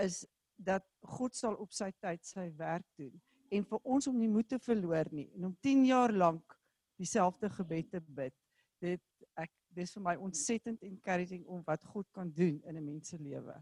[0.00, 0.24] Is
[0.58, 3.14] dat God sal op sy tyd sy werk doen
[3.54, 6.58] en vir ons om nie moed te verloor nie en om 10 jaar lank
[6.98, 8.34] dieselfde gebed te bid.
[8.82, 9.02] Dit
[9.38, 13.18] ek dis vir my ontsettend encouraging om wat God kan doen in 'n mens se
[13.18, 13.54] lewe.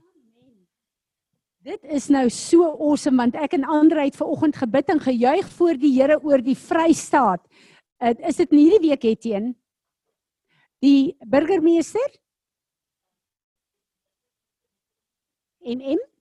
[1.60, 5.48] Dit is nou so awesome want ek en Andre het ver oggend gebid en gejuig
[5.52, 7.42] voor die Here oor die Vrystaat.
[7.98, 9.56] Dit is dit nie hierdie week het teen
[10.78, 12.10] die burgemeester
[15.64, 16.15] en M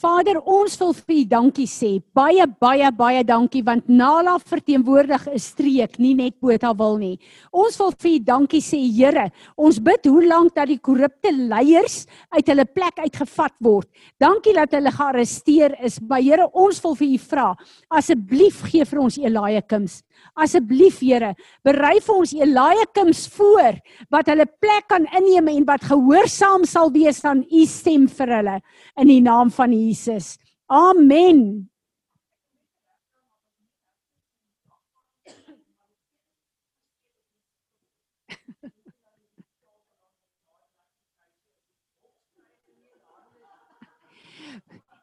[0.00, 1.90] Vader, ons wil vir U dankie sê.
[2.16, 7.18] Baie baie baie dankie want Nala verteenwoordig 'n streek, nie net Botawil nie.
[7.52, 9.30] Ons wil vir U dankie sê, Here.
[9.56, 13.88] Ons bid hoe lank dat die korrupte leiers uit hulle plek uitgevat word.
[14.18, 16.00] Dankie dat hulle gearresteer is.
[16.00, 17.56] Maar Here, ons wil vir U vra,
[17.90, 20.02] asseblief gee vir ons Eliakims.
[20.34, 21.34] Asseblief Here,
[21.66, 23.80] berei vir ons Eliakims voor
[24.12, 28.56] wat hulle plek kan inneem en wat gehoorsaam sal wees aan U stem vir hulle
[29.00, 30.38] in die naam van Jesus.
[30.70, 31.66] Amen.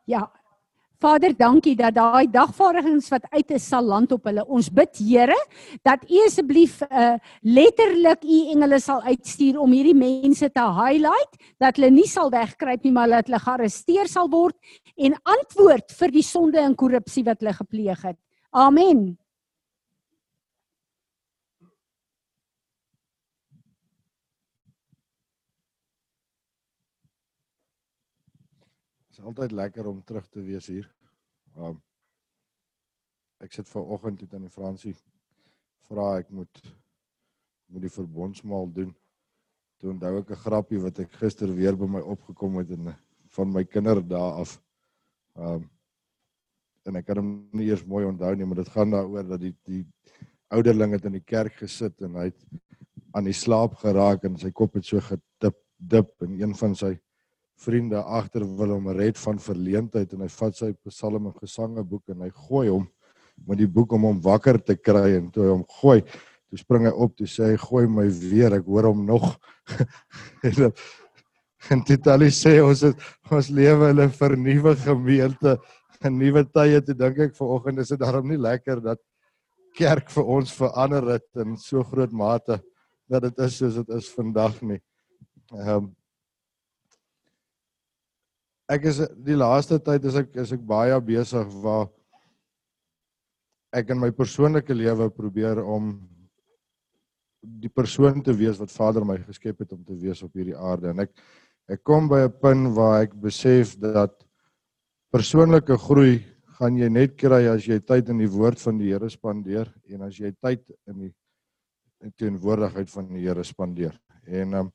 [0.07, 0.36] Ja.
[0.97, 4.41] Vader, dankie dat daai dagvaardigings wat uit is sal land op hulle.
[4.49, 5.35] Ons bid Here
[5.85, 11.77] dat U asseblief uh, letterlik U engele sal uitstuur om hierdie mense te highlight, dat
[11.77, 14.57] hulle nie sal wegkruip nie, maar dat hulle gearresteer sal word
[14.97, 18.17] en antwoord vir die sonde en korrupsie wat hulle gepleeg het.
[18.57, 19.11] Amen.
[29.17, 30.85] Is altyd lekker om terug te wees hier.
[31.57, 31.79] Um
[33.41, 34.93] ek sit ver oggend hier aan die Fransie
[35.89, 36.61] vra ek moet
[37.73, 38.91] moet die verbondsmaal doen.
[39.81, 42.93] Toe onthou ek 'n grappie wat ek gister weer by my opgekom het en
[43.37, 44.61] van my kinderdae af.
[45.35, 45.65] Um
[46.85, 49.55] en ek kan hom nie eers mooi onthou nie, maar dit gaan daaroor dat die
[49.65, 49.85] die
[50.49, 52.45] ouderling het in die kerk gesit en hy het
[53.13, 56.97] aan die slaap geraak en sy kop het so gedip dip en een van sy
[57.57, 62.13] vriende agter wil hom red van verleentheid en hy vat sy psalme en gesange boek
[62.13, 62.85] en hy gooi hom
[63.47, 66.87] met die boek om hom wakker te kry en toe hy hom gooi toe spring
[66.87, 69.25] hy op toe sê hy gooi my weer ek hoor hom nog
[71.73, 72.95] en dit al sê ons het,
[73.33, 75.57] ons lewe in 'n vernuwe gemeente
[76.05, 79.01] 'n nuwe tye te dink ek vanoggend is dit daarom nie lekker dat
[79.77, 82.61] kerk vir ons verander het in so groot mate
[83.09, 84.81] dat dit is soos dit is vandag nie.
[85.53, 85.95] Ehm um,
[88.67, 91.87] ek is die laaste tyd is ek is ek baie besig waar
[93.75, 95.91] ek in my persoonlike lewe probeer om
[97.41, 100.91] die persoon te wees wat Vader my geskep het om te wees op hierdie aarde
[100.91, 101.13] en ek
[101.67, 104.23] ek kom by 'n punt waar ek besef dat
[105.11, 106.23] persoonlike groei
[106.57, 110.07] gaan jy net kry as jy tyd in die woord van die Here spandeer en
[110.07, 111.13] as jy tyd in die
[112.05, 113.95] in teenwoordigheid van die Here spandeer.
[114.27, 114.71] En um,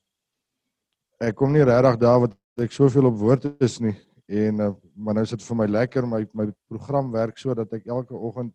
[1.23, 3.95] ek kom nie regtig daar wat ek soveel op woord is nie.
[4.29, 7.73] En uh, maar nou is dit vir my lekker my my program werk so dat
[7.73, 8.53] ek elke oggend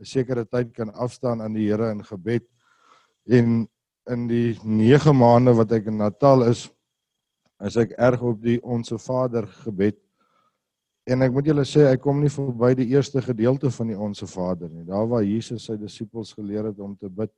[0.00, 2.46] 'n sekere tyd kan afstaan aan die Here in gebed.
[3.28, 3.68] En
[4.10, 6.70] in die 9 maande wat ek in Natal is
[7.60, 9.98] is ek erg op die onsse Vader gebed.
[11.04, 14.26] En ek moet julle sê ek kom nie verby die eerste gedeelte van die onsse
[14.26, 14.84] Vader nie.
[14.84, 17.30] Daar waar Jesus sy disippels geleer het om te bid.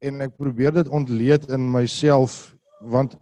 [0.00, 3.18] En ek probeer dit ontleed in myself want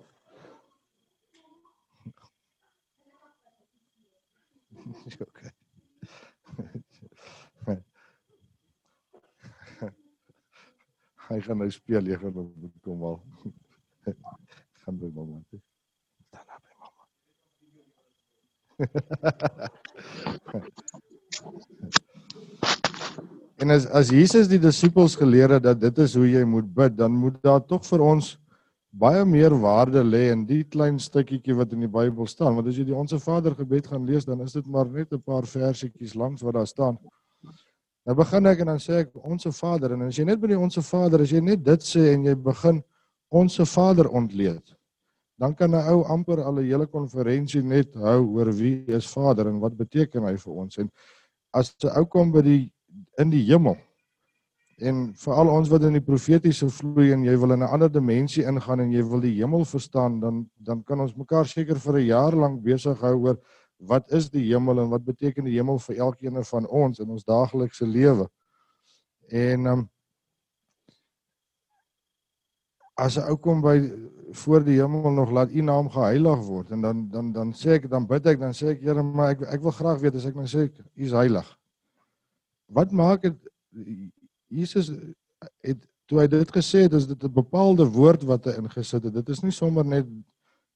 [5.06, 5.50] okay.
[11.26, 13.16] Hy gaan nou speel, jy gaan op kom al.
[14.84, 15.60] gaan by mamma toe.
[16.30, 17.04] Dan by mamma.
[23.62, 26.94] en as as Jesus die disippels geleer het dat dit is hoe jy moet bid,
[26.98, 28.36] dan moet daar tog vir ons
[28.96, 32.78] baie meer waarde lê in die klein stukkietjie wat in die Bybel staan want as
[32.78, 36.14] jy die onsse Vader gebed gaan lees dan is dit maar net 'n paar versietjies
[36.14, 36.98] langs wat daar staan.
[38.06, 40.58] Nou begin ek en dan sê ek onsse Vader en as jy net by die
[40.58, 42.82] onsse Vader as jy net dit sê en jy begin
[43.30, 44.76] onsse Vader ontleed
[45.38, 49.48] dan kan 'n ou amper al 'n hele konferensie net hou oor wie is Vader
[49.48, 50.90] en wat beteken hy vir ons en
[51.52, 52.72] as 'n ou kom by die
[53.18, 53.76] in die hemel
[54.76, 58.44] En veral ons wat in die profetiese vloei en jy wil in 'n ander dimensie
[58.44, 62.06] ingaan en jy wil die hemel verstaan, dan dan kan ons mekaar seker vir 'n
[62.06, 63.38] jaar lank besig hou oor
[63.78, 67.24] wat is die hemel en wat beteken die hemel vir elkeen van ons in ons
[67.24, 68.28] daaglikse lewe.
[69.28, 69.88] En um,
[72.96, 73.80] as 'n ou kom by
[74.32, 77.88] voor die hemel nog laat u naam geheilig word en dan dan dan sê ek
[77.90, 80.34] dan bid ek dan sê ek Here maar ek ek wil graag weet as ek
[80.34, 81.58] nou sê u is heilig.
[82.68, 83.36] Wat maak dit
[84.48, 84.90] Jesus
[85.64, 89.14] het toe hy dit gesê het, is dit 'n bepaalde woord wat hy ingesit het.
[89.14, 90.06] Dit is nie sommer net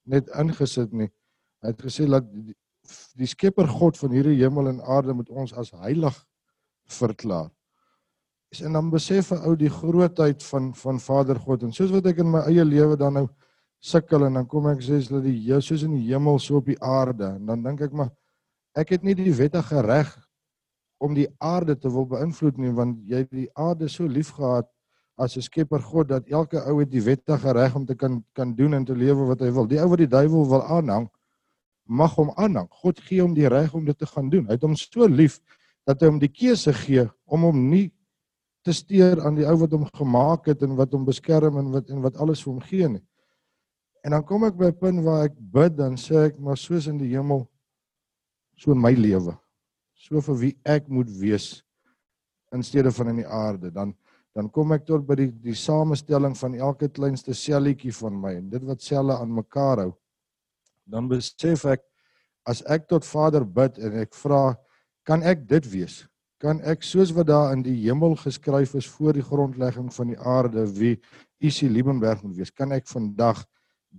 [0.04, 1.10] net ingesit nie.
[1.62, 2.56] Hy het gesê dat die,
[3.14, 6.16] die Skepper God van hierdie hemel en aarde moet ons as heilig
[6.88, 7.50] verklaar.
[8.50, 12.06] Is en dan besef 'n ou die grootheid van van Vader God en soos wat
[12.06, 13.28] ek in my eie lewe dan nou
[13.78, 16.80] sukkel en dan kom ek sê dat die Jesus in die hemel so op die
[16.82, 18.10] aarde en dan dink ek maar
[18.74, 20.10] ek het nie die wettige reg
[21.00, 24.68] om die aarde te wil beïnvloed nie want jy het die aarde so lief gehad
[25.20, 28.54] as 'n skepper God dat elke ou het die wettige reg om te kan kan
[28.54, 29.66] doen en te lewe wat hy wil.
[29.66, 31.08] Die ou wat die duiwel wil aanhang,
[31.84, 32.68] mag hom aanhang.
[32.70, 34.46] God gee hom die reg om dit te gaan doen.
[34.46, 35.40] Hy het hom so lief
[35.86, 37.92] dat hy hom die keuse gee om hom nie
[38.64, 41.90] te steur aan die ou wat hom gemaak het en wat hom beskerm en wat
[41.90, 43.04] en wat alles vir hom gee nie.
[44.04, 46.86] En dan kom ek by 'n punt waar ek bid dan sê ek maar soos
[46.86, 47.48] in die hemel
[48.56, 49.39] so in my lewe
[50.00, 51.60] so vir wie ek moet wees
[52.54, 53.94] in steede van in die aarde dan
[54.34, 58.50] dan kom ek tot by die die samestelling van elke kleinste selletjie van my en
[58.50, 59.92] dit wat selle aan mekaar hou
[60.90, 61.84] dan besef ek
[62.48, 64.54] as ek tot Vader bid en ek vra,
[65.06, 66.02] kan ek dit wees?
[66.40, 70.18] Kan ek soos wat daar in die hemel geskryf is voor die grondlegging van die
[70.18, 70.96] aarde wie
[71.44, 73.44] Isie Liebenberg moet wees, kan ek vandag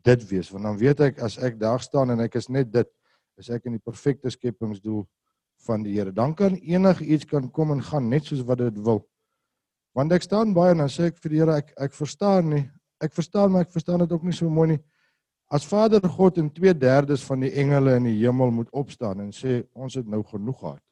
[0.06, 0.50] dit wees?
[0.54, 2.90] Want dan weet ek as ek daar staan en ek is net dit,
[3.38, 5.06] is ek in die perfekte skepingsdoel
[5.66, 6.12] van die Here.
[6.12, 9.04] Dan kan enigiets kan kom en gaan net soos wat dit wil.
[9.96, 12.64] Want ek staan baie en dan sê ek vir die Here ek ek verstaan nie.
[13.02, 14.80] Ek verstaan maar ek verstaan dit ook nie so mooi nie.
[15.52, 19.66] As Vader God en 2/3 van die engele in die hemel moet opstaan en sê
[19.74, 20.84] ons het nou genoeg gehad.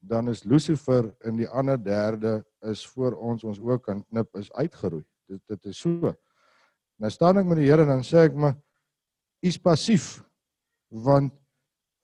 [0.00, 4.52] Dan is Lucifer in die ander derde is voor ons ons ook kan knip is
[4.52, 5.04] uitgeroei.
[5.26, 6.14] Dit dit is so.
[6.98, 8.54] Nou staan ek met die Here en dan sê ek maar
[9.42, 10.22] u's passief
[10.88, 11.32] want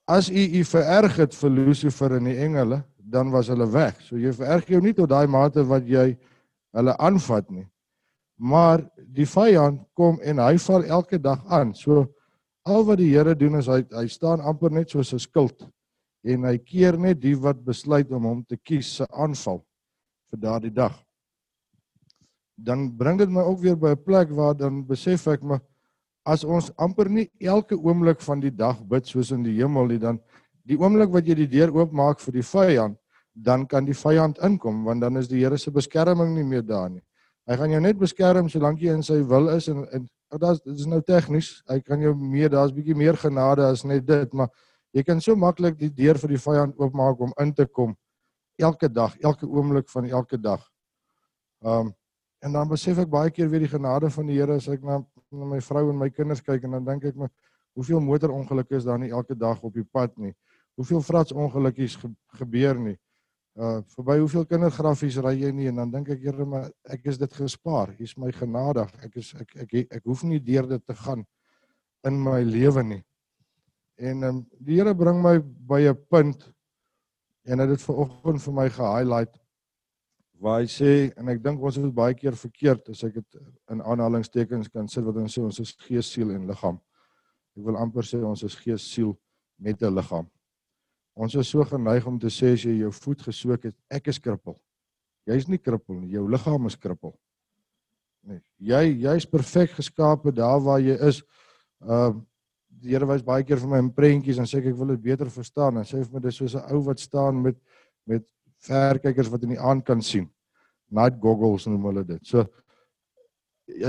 [0.05, 4.01] as u u vererg het vir Lucifer en die engele, dan was hulle weg.
[4.05, 6.13] So jy vererg jou nie tot daai mate wat jy
[6.75, 7.67] hulle aanvat nie.
[8.41, 8.83] Maar
[9.15, 11.73] die vyand kom en hy val elke dag aan.
[11.75, 12.07] So
[12.67, 15.67] al wat die Here doen is hy hy staan amper net soos 'n skild
[16.25, 19.61] en hy keer net die wat besluit om hom te kies se aanval
[20.31, 20.97] vir daardie dag.
[22.57, 25.61] Dan bring dit my ook weer by 'n plek waar dan besef ek maar
[26.25, 29.99] as ons amper nie elke oomblik van die dag bid soos in die hemel nie
[30.01, 30.20] dan
[30.64, 32.99] die oomblik wat jy die deur oopmaak vir die vyand
[33.35, 36.91] dan kan die vyand inkom want dan is die Here se beskerming nie meer daar
[36.91, 37.03] nie.
[37.47, 40.87] Hy gaan jou net beskerm solank jy in sy wil is en en dit is
[40.91, 41.62] nou tegnies.
[41.70, 44.49] Hy kan jou meer daar's bietjie meer genade as net dit, maar
[44.95, 47.95] jy kan so maklik die deur vir die vyand oopmaak om in te kom
[48.59, 50.62] elke dag, elke oomblik van elke dag.
[51.61, 51.93] Um
[52.45, 54.99] en dan besef ek baie keer weer die genade van die Here as ek na
[55.39, 57.28] na my vrou en my kinders kyk en dan dink ek my
[57.74, 60.35] hoeveel motorongelukke is daar nie elke dag op die pad nie.
[60.78, 62.97] Hoeveel vratsongelukkies ge gebeur nie.
[63.55, 67.18] Uh verby hoeveel kindergrafies ry jy nie en dan dink ek Here maar ek is
[67.18, 67.95] dit gespaar.
[67.99, 68.91] Is my genadig.
[69.03, 71.22] Ek is ek ek ek, ek hoef nie deur dit te gaan
[72.05, 73.03] in my lewe nie.
[73.99, 76.51] En um, die Here bring my by 'n punt
[77.45, 79.35] en hy het dit vanoggend vir my ge-highlight
[80.45, 83.39] waar hy sê en ek dink ons het baie keer verkeerd as ek dit
[83.73, 86.77] in aanhalingstekens kan sit wat ons sê ons is gees, siel en liggaam.
[87.57, 89.15] Ek wil amper sê ons is gees, siel
[89.57, 90.29] met 'n liggaam.
[91.17, 94.19] Ons is so geneig om te sê as jy jou voet gesoek het, ek is
[94.19, 94.61] krippel.
[95.27, 97.15] Jy's nie krippel nie, jou liggaam is krippel.
[98.25, 101.23] Nee, jy jy's perfek geskape daar waar jy is.
[101.81, 102.13] Uh
[102.83, 105.01] die Here wys baie keer vir my in prentjies en sê ek, ek wil dit
[105.01, 107.57] beter verstaan en sê vir my dis soos 'n ou wat staan met
[108.05, 108.27] met
[108.67, 110.29] verkykers wat in die aand kan sien.
[110.95, 112.21] Night goggles noem hulle dit.
[112.27, 112.47] So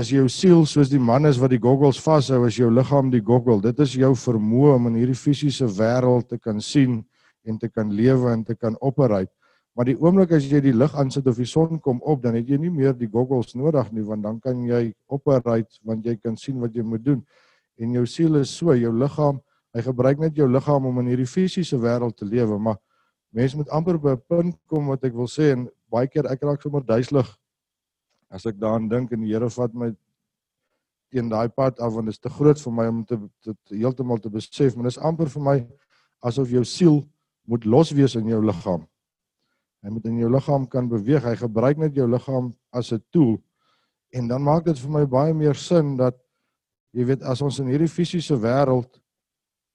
[0.00, 3.22] as jou siel soos die man is wat die goggles vashou, is jou liggaam die
[3.24, 3.60] goggle.
[3.62, 7.02] Dit is jou vermoë om in hierdie fisiese wêreld te kan sien
[7.46, 9.30] en te kan lewe en te kan operate.
[9.76, 12.48] Maar die oomblik as jy die lig aansit of die son kom op, dan het
[12.48, 16.38] jy nie meer die goggles nodig nie want dan kan jy operate want jy kan
[16.40, 17.20] sien wat jy moet doen.
[17.76, 19.42] En jou siel is so, jou liggaam,
[19.76, 22.80] hy gebruik net jou liggaam om in hierdie fisiese wêreld te lewe, maar
[23.36, 26.42] mense moet amper by 'n punt kom wat ek wil sê en baie keer ek
[26.42, 27.28] raak sommer duiselig
[28.30, 29.94] as ek daaraan dink en die Here vat my
[31.12, 34.18] teen daai pad af want dit is te groot vir my om te dit heeltemal
[34.18, 35.58] te besef maar dit is amper vir my
[36.24, 37.04] asof jou siel
[37.46, 38.86] moet los wees in jou liggaam.
[39.84, 41.22] Hy moet in jou liggaam kan beweeg.
[41.22, 43.38] Hy gebruik net jou liggaam as 'n tool.
[44.12, 46.16] En dan maak dit vir my baie meer sin dat
[46.92, 49.00] jy weet as ons in hierdie fisiese wêreld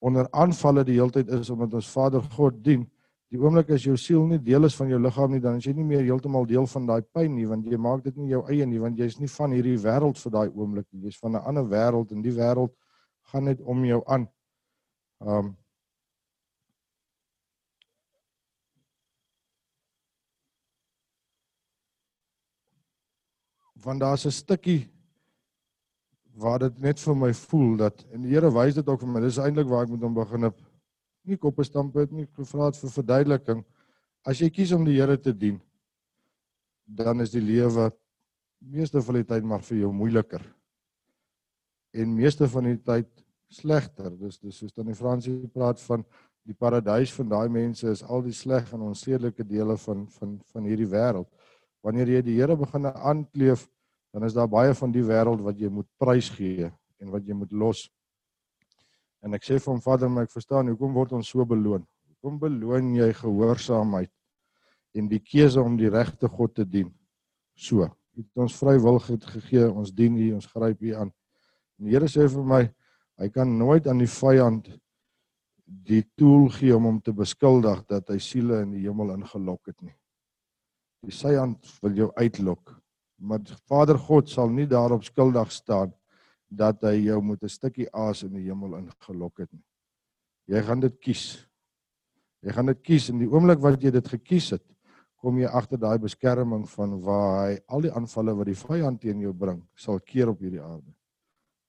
[0.01, 2.90] onder aanvalle die heeltyd is omdat ons Vader God dien,
[3.31, 5.71] die oomblik as jou siel nie deel is van jou liggaam nie, dan is jy
[5.77, 8.65] nie meer heeltemal deel van daai pyn nie, want jy maak dit nie jou eie
[8.67, 11.05] nie, want jy's nie van hierdie wêreld vir daai oomblik nie.
[11.07, 12.75] Jy's van 'n ander wêreld en die wêreld
[13.31, 14.27] gaan net om jou aan.
[15.19, 15.55] Um
[23.85, 24.89] want daar's 'n stukkie
[26.35, 29.19] waar dit net vir my voel dat en die Here wys dit ook vir my.
[29.21, 30.70] Dis eintlik waar ek moet hom begin op
[31.27, 33.63] nie koppe stamp het nie gevra het vir verduideliking.
[34.25, 35.59] As jy kies om die Here te dien,
[36.85, 37.89] dan is die lewe
[38.61, 40.43] meeste van die tyd maar vir jou moeiliker.
[41.93, 43.09] En meeste van die tyd
[43.51, 44.11] slegter.
[44.17, 46.05] Dis dis soos dan die Fransie praat van
[46.47, 50.69] die paradys van daai mense is al die sleg en onsedelike dele van van van
[50.69, 51.29] hierdie wêreld.
[51.85, 53.67] Wanneer jy die Here begin aankleef,
[54.13, 56.69] dan is daar baie van die wêreld wat jy moet prysgee
[57.01, 57.87] en wat jy moet los.
[59.21, 61.85] En ek sê vir hom Vader, maar ek verstaan hoekom word ons so beloon?
[62.09, 64.11] Hoekom beloon jy gehoorsaamheid
[64.97, 66.89] en die keuse om die regte God te dien?
[67.53, 67.85] So,
[68.17, 71.13] het ons vrywilligheid gegee, ons dien U, ons gryp U aan.
[71.79, 72.61] En die Here sê vir my,
[73.21, 74.71] hy kan nooit aan die vyand
[75.65, 79.77] die tool gee om hom te beskuldig dat hy siele in die hemel ingelok het
[79.85, 79.93] nie.
[81.05, 82.75] Die vyand wil jou uitlok.
[83.21, 85.93] Maar Vader God sal nie daarop skuldig staan
[86.51, 89.63] dat hy jou met 'n stukkie aas in die hemel ingelok het nie.
[90.47, 91.47] Jy gaan dit kies.
[92.41, 94.63] Jy gaan dit kies in die oomblik wat jy dit gekies het,
[95.15, 99.21] kom jy agter daai beskerming van waar hy al die aanvalle wat die vyand teen
[99.21, 100.93] jou bring, sal keer op hierdie aarde.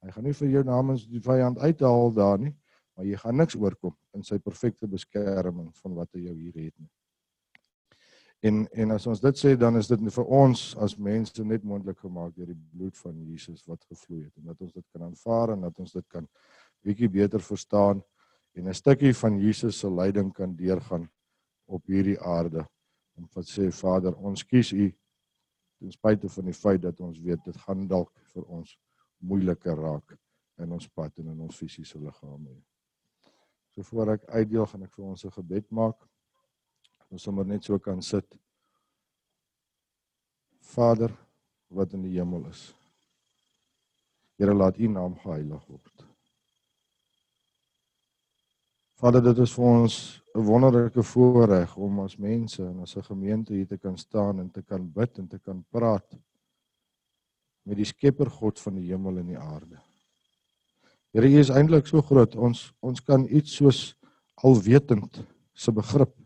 [0.02, 2.54] Hy gaan nie vir jou namens die vyand uithaal daar nie,
[2.96, 6.74] maar jy gaan niks oorkom in sy perfekte beskerming van wat hy jou hier het
[6.78, 6.90] nie.
[8.42, 11.98] En en as ons dit sê dan is dit vir ons as mense net moontlik
[12.02, 15.54] gemaak deur die bloed van Jesus wat gevloei het en dat ons dit kan aanvaar
[15.54, 16.26] en dat ons dit kan
[16.82, 18.02] bietjie beter verstaan
[18.58, 21.08] en 'n stukkie van Jesus se lyding kan deurgaan
[21.66, 22.66] op hierdie aarde.
[23.14, 24.90] Om wat sê Vader, ons kies U
[25.78, 28.78] ten spyte van die feit dat ons weet dit gaan dalk vir ons
[29.18, 30.16] moeiliker raak
[30.62, 32.54] in ons pad en in ons fisiese liggame.
[33.70, 35.96] So voor ek uitdeel gaan ek vir ons 'n gebed maak.
[37.12, 38.24] Ons sommer net so kan sit.
[40.72, 41.12] Vader
[41.68, 42.70] wat in die hemel is.
[44.40, 46.06] Here laat U naam geheilig word.
[49.02, 53.52] Vader, dit is vir ons 'n wonderlike voorreg om as mense en as 'n gemeente
[53.52, 56.16] hier te kan staan en te kan bid en te kan praat
[57.64, 59.78] met die Skepper God van die hemel en die aarde.
[61.12, 62.36] Here, U is eintlik so groot.
[62.36, 63.94] Ons ons kan iets soos
[64.34, 66.21] alwetend se begrip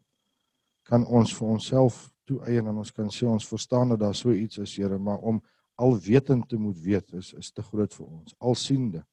[0.87, 4.59] kan ons vir onsself toeëien en ons kan sê ons verstaan dat daar so iets
[4.63, 5.43] is, Here, maar om
[5.77, 8.35] alwetend te moet weet is is te groot vir ons.
[8.39, 9.05] Alsiende.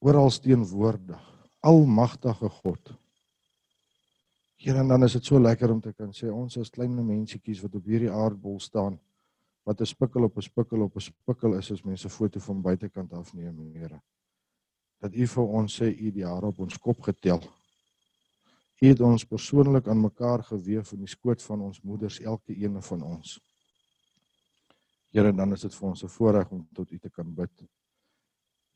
[0.00, 1.20] Oral teenwoordig.
[1.60, 2.92] Almagtige God.
[4.60, 7.62] Here, en dan is dit so lekker om te kan sê ons as klein mensetjies
[7.64, 8.98] wat op hierdie aardbol staan
[9.64, 13.12] wat 'n spikkel op 'n spikkel op 'n spikkel is as mense foto van buitekant
[13.12, 14.00] af neem, Here.
[15.00, 17.40] Dat U vir ons sê U die hare op ons kop getel.
[18.80, 22.78] U het ons persoonlik aan mekaar gewewe in die skoot van ons moeders, elke een
[22.82, 23.34] van ons.
[25.12, 27.64] Here, dan is dit vir ons 'n voorreg om tot U te kan bid.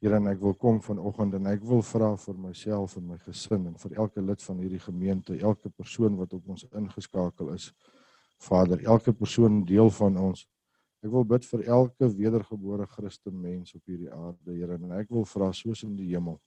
[0.01, 3.67] Here, en ek wil kom vanoggend en ek wil vra vir myself en my gesin
[3.67, 7.73] en vir elke lid van hierdie gemeente, elke persoon wat op ons ingeskakel is.
[8.39, 10.49] Vader, elke persoon deel van ons
[11.05, 15.25] Ek wil bid vir elke wedergebore Christen mens op hierdie aarde, Here, en ek wil
[15.25, 16.41] vra soos in die hemel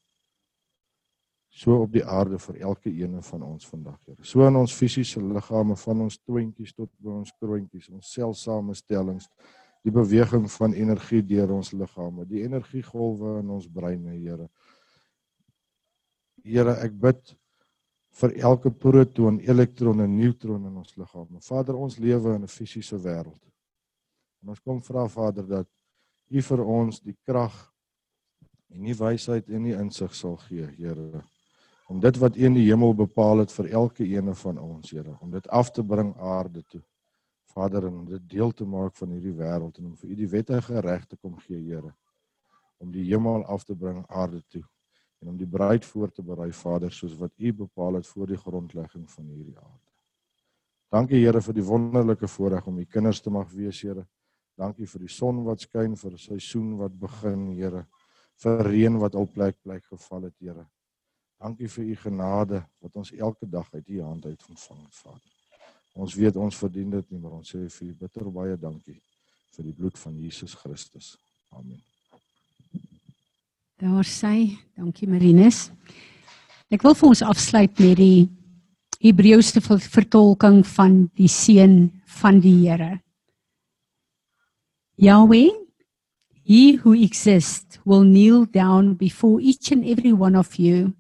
[1.58, 4.22] so op die aarde vir elke een van ons vandag, Here.
[4.22, 9.26] So in ons fisiese liggame van ons twintjies tot by ons kroontjies, ons selsamestellings,
[9.86, 14.46] die beweging van energie deur ons liggame, die energiegolwe in ons breine, Here.
[16.46, 17.34] Here, ek bid
[18.22, 21.42] vir elke proton, elektron en neutron in ons liggame.
[21.42, 23.42] Vader, ons lewe in 'n fisiese wêreld.
[24.44, 25.68] En ons kom vra Vader dat
[26.30, 27.74] U vir ons die krag
[28.70, 31.24] en die wysheid en die insig sal gee, Here.
[31.88, 35.16] Om dit wat U in die hemel bepaal het vir elke een van ons, Here,
[35.24, 36.84] om dit af te bring aarde toe.
[37.58, 40.82] Vader, om dit deel te maak van hierdie wêreld en om vir U die wettige
[40.84, 41.94] reg te kom gee, Here.
[42.78, 44.64] Om die hemel af te bring aarde toe
[45.22, 48.38] en om die bruid voor te berei, Vader, soos wat U bepaal het voor die
[48.38, 49.88] grondlegging van hierdie aarde.
[50.94, 54.06] Dankie Here vir die wonderlike voorreg om U kinders te mag wees, Here.
[54.58, 57.88] Dankie vir die son wat skyn, vir 'n seisoen wat begin, Here.
[58.44, 60.68] Vir reën wat al plek plek geval het, Here.
[61.38, 65.34] Dankie vir u genade wat ons elke dag uit u hand uit ontvang het, Vader.
[65.94, 68.98] Ons weet ons verdien dit nie, maar ons sê vir u bitter baie dankie
[69.58, 71.16] vir die bloed van Jesus Christus.
[71.50, 71.82] Amen.
[73.78, 75.68] Daar sê, dankie Marinus.
[76.74, 78.28] Ek wil vir ons afsluit met die
[79.02, 81.78] Hebreëse vertolking van die seën
[82.20, 82.98] van die Here.
[84.98, 85.54] Yahweh,
[86.44, 90.94] he who exists will kneel down before each and every one of you,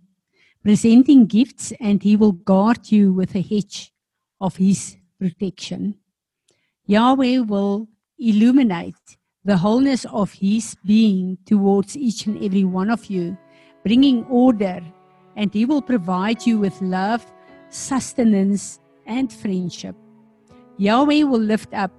[0.68, 3.94] presenting gifts, and he will guard you with a hedge
[4.42, 5.96] of his protection.
[6.86, 7.88] Yahweh will
[8.20, 13.38] illuminate the wholeness of his being towards each and every one of you,
[13.86, 14.82] bringing order,
[15.38, 17.26] and he will provide you with love,
[17.70, 19.96] sustenance, and friendship.
[20.76, 21.94] Yahweh will lift up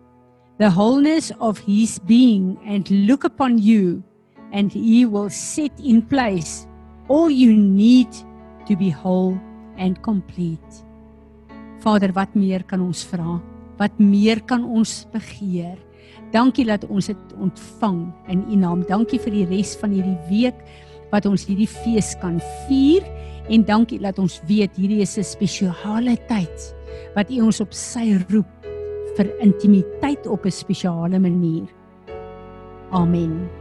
[0.58, 4.04] the wholeness of his being and look upon you,
[4.52, 6.66] and he will set in place
[7.08, 8.08] all you need
[8.68, 9.40] to be whole
[9.78, 10.84] and complete.
[11.80, 13.38] Vader, wat meer kan ons vra?
[13.78, 15.78] Wat meer kan ons begeer?
[16.34, 18.82] Dankie dat ons dit ontvang in U naam.
[18.88, 20.58] Dankie vir die res van hierdie week
[21.12, 23.06] wat ons hierdie fees kan vier
[23.48, 26.74] en dankie dat ons weet hierdie is 'n spesiale tyd
[27.14, 28.50] wat U ons op sy roep
[29.16, 31.66] vir intimiteit op 'n spesiale manier.
[32.92, 33.57] Amen.